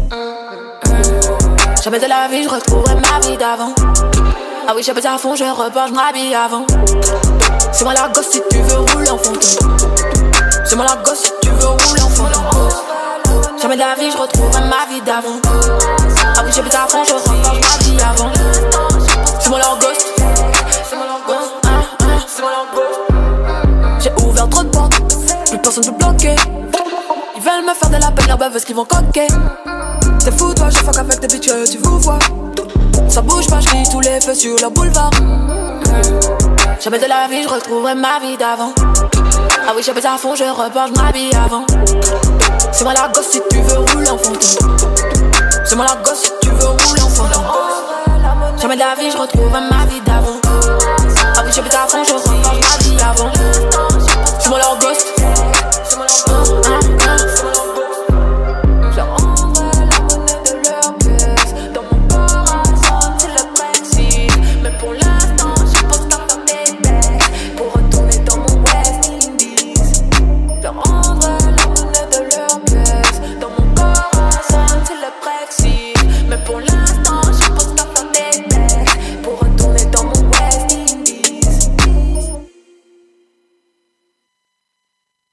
Jamais 1.83 1.99
de 1.99 2.07
la 2.07 2.27
vie, 2.29 2.43
je 2.43 2.49
retrouverai 2.49 2.95
ma 2.95 3.19
vie 3.27 3.37
d'avant. 3.37 3.73
Ah 4.67 4.73
oui, 4.75 4.83
besoin 4.93 5.15
à 5.15 5.17
fond, 5.17 5.35
je 5.35 5.43
repars, 5.43 5.87
je 5.87 5.93
m'habille 5.93 6.35
avant. 6.35 6.65
C'est 7.71 7.83
moi 7.83 7.93
la 7.93 8.09
gosse 8.09 8.29
si 8.31 8.41
tu 8.49 8.57
veux 8.57 8.77
rouler 8.77 9.09
en 9.09 9.17
fantôme. 9.17 9.77
C'est 10.65 10.75
moi 10.75 10.85
la 10.85 11.01
gosse 11.01 11.23
si 11.23 11.31
tu 11.41 11.48
Jamais 13.69 13.83
la 13.83 13.93
vie, 13.93 14.09
je 14.09 14.17
retrouverai 14.17 14.61
ma 14.61 14.91
vie 14.91 14.99
d'avant. 15.01 15.39
Ah 16.35 16.41
oui, 16.43 16.51
j'ai 16.51 16.61
à 16.61 16.87
fond, 16.87 17.03
je 17.03 17.13
repars, 17.13 17.53
je 17.53 17.59
m'habille 17.61 18.01
avant. 18.01 18.31
C'est 19.39 19.49
la 19.51 19.57
gosse. 19.79 20.05
C'est 20.89 20.95
la 20.95 21.19
gosse. 21.27 21.51
Ah, 21.63 21.69
ah, 22.01 22.05
C'est 22.27 22.41
la 22.41 22.65
gosse. 22.73 22.97
J'ai 23.99 24.25
ouvert 24.25 24.49
trop 24.49 24.63
de 24.63 24.69
portes, 24.69 24.93
plus 25.49 25.59
personne 25.59 25.85
peut 25.85 25.91
bloquer. 25.91 26.35
Ils 27.35 27.41
veulent 27.43 27.63
me 27.63 27.73
faire 27.75 27.89
de 27.91 27.97
la 27.97 28.09
peine, 28.09 28.27
leurs 28.27 28.39
bœufs, 28.39 28.65
qu'ils 28.65 28.75
vont 28.75 28.85
coquer? 28.85 29.27
C'est 30.17 30.35
fou, 30.35 30.51
toi, 30.55 30.71
je 30.71 30.77
fuck 30.77 30.97
avec 30.97 31.19
des 31.19 31.27
bitches, 31.27 31.69
tu 31.69 31.77
vous 31.77 31.99
vois. 31.99 32.17
Ça 33.09 33.21
bouge 33.21 33.47
pas, 33.47 33.59
je 33.59 33.91
tous 33.91 33.99
les 34.01 34.21
feux 34.21 34.35
sur 34.35 34.55
le 34.55 34.69
boulevard. 34.69 35.09
Jamais 36.79 36.99
de 36.99 37.05
la 37.07 37.27
vie, 37.27 37.43
je 37.43 37.49
retrouverai 37.49 37.95
ma 37.95 38.19
vie 38.19 38.37
d'avant. 38.37 38.71
Ah 39.67 39.73
oui, 39.75 39.81
j'appelle 39.83 40.05
à 40.05 40.17
fond, 40.17 40.35
je 40.35 40.43
repars, 40.43 40.89
ma 40.95 41.11
vie 41.11 41.31
avant. 41.33 41.65
C'est 42.71 42.83
moi 42.83 42.93
la 42.93 43.07
gosse 43.07 43.29
si 43.31 43.41
tu 43.49 43.59
veux 43.61 43.79
rouler 43.79 44.09
en 44.09 44.17
fantôme. 44.17 44.77
C'est 45.65 45.75
moi 45.75 45.85
la 45.85 45.95
gosse 46.03 46.21
si 46.21 46.31
tu 46.41 46.49
veux 46.49 46.67
rouler 46.67 47.01
en 47.01 47.09
fantôme. 47.09 47.43
Jamais 48.61 48.75
de 48.75 48.79
la 48.79 48.95
vie, 48.95 49.11
je 49.11 49.17
retrouverai 49.17 49.61
ma 49.69 49.85
vie 49.85 50.01
d'avant. 50.05 50.39
Ah 51.35 51.41
oui, 51.45 51.51
j'appelle 51.53 51.75
à 51.75 51.87
fond, 51.87 52.03
je 52.03 52.13
repars, 52.13 52.53
ma 52.53 52.83
vie 52.83 52.97
avant. 53.01 53.31
C'est 54.39 54.49
moi 54.49 54.59
la 54.59 54.79
gosse. 54.79 55.05
Ah, 55.97 56.43
ah, 56.65 56.78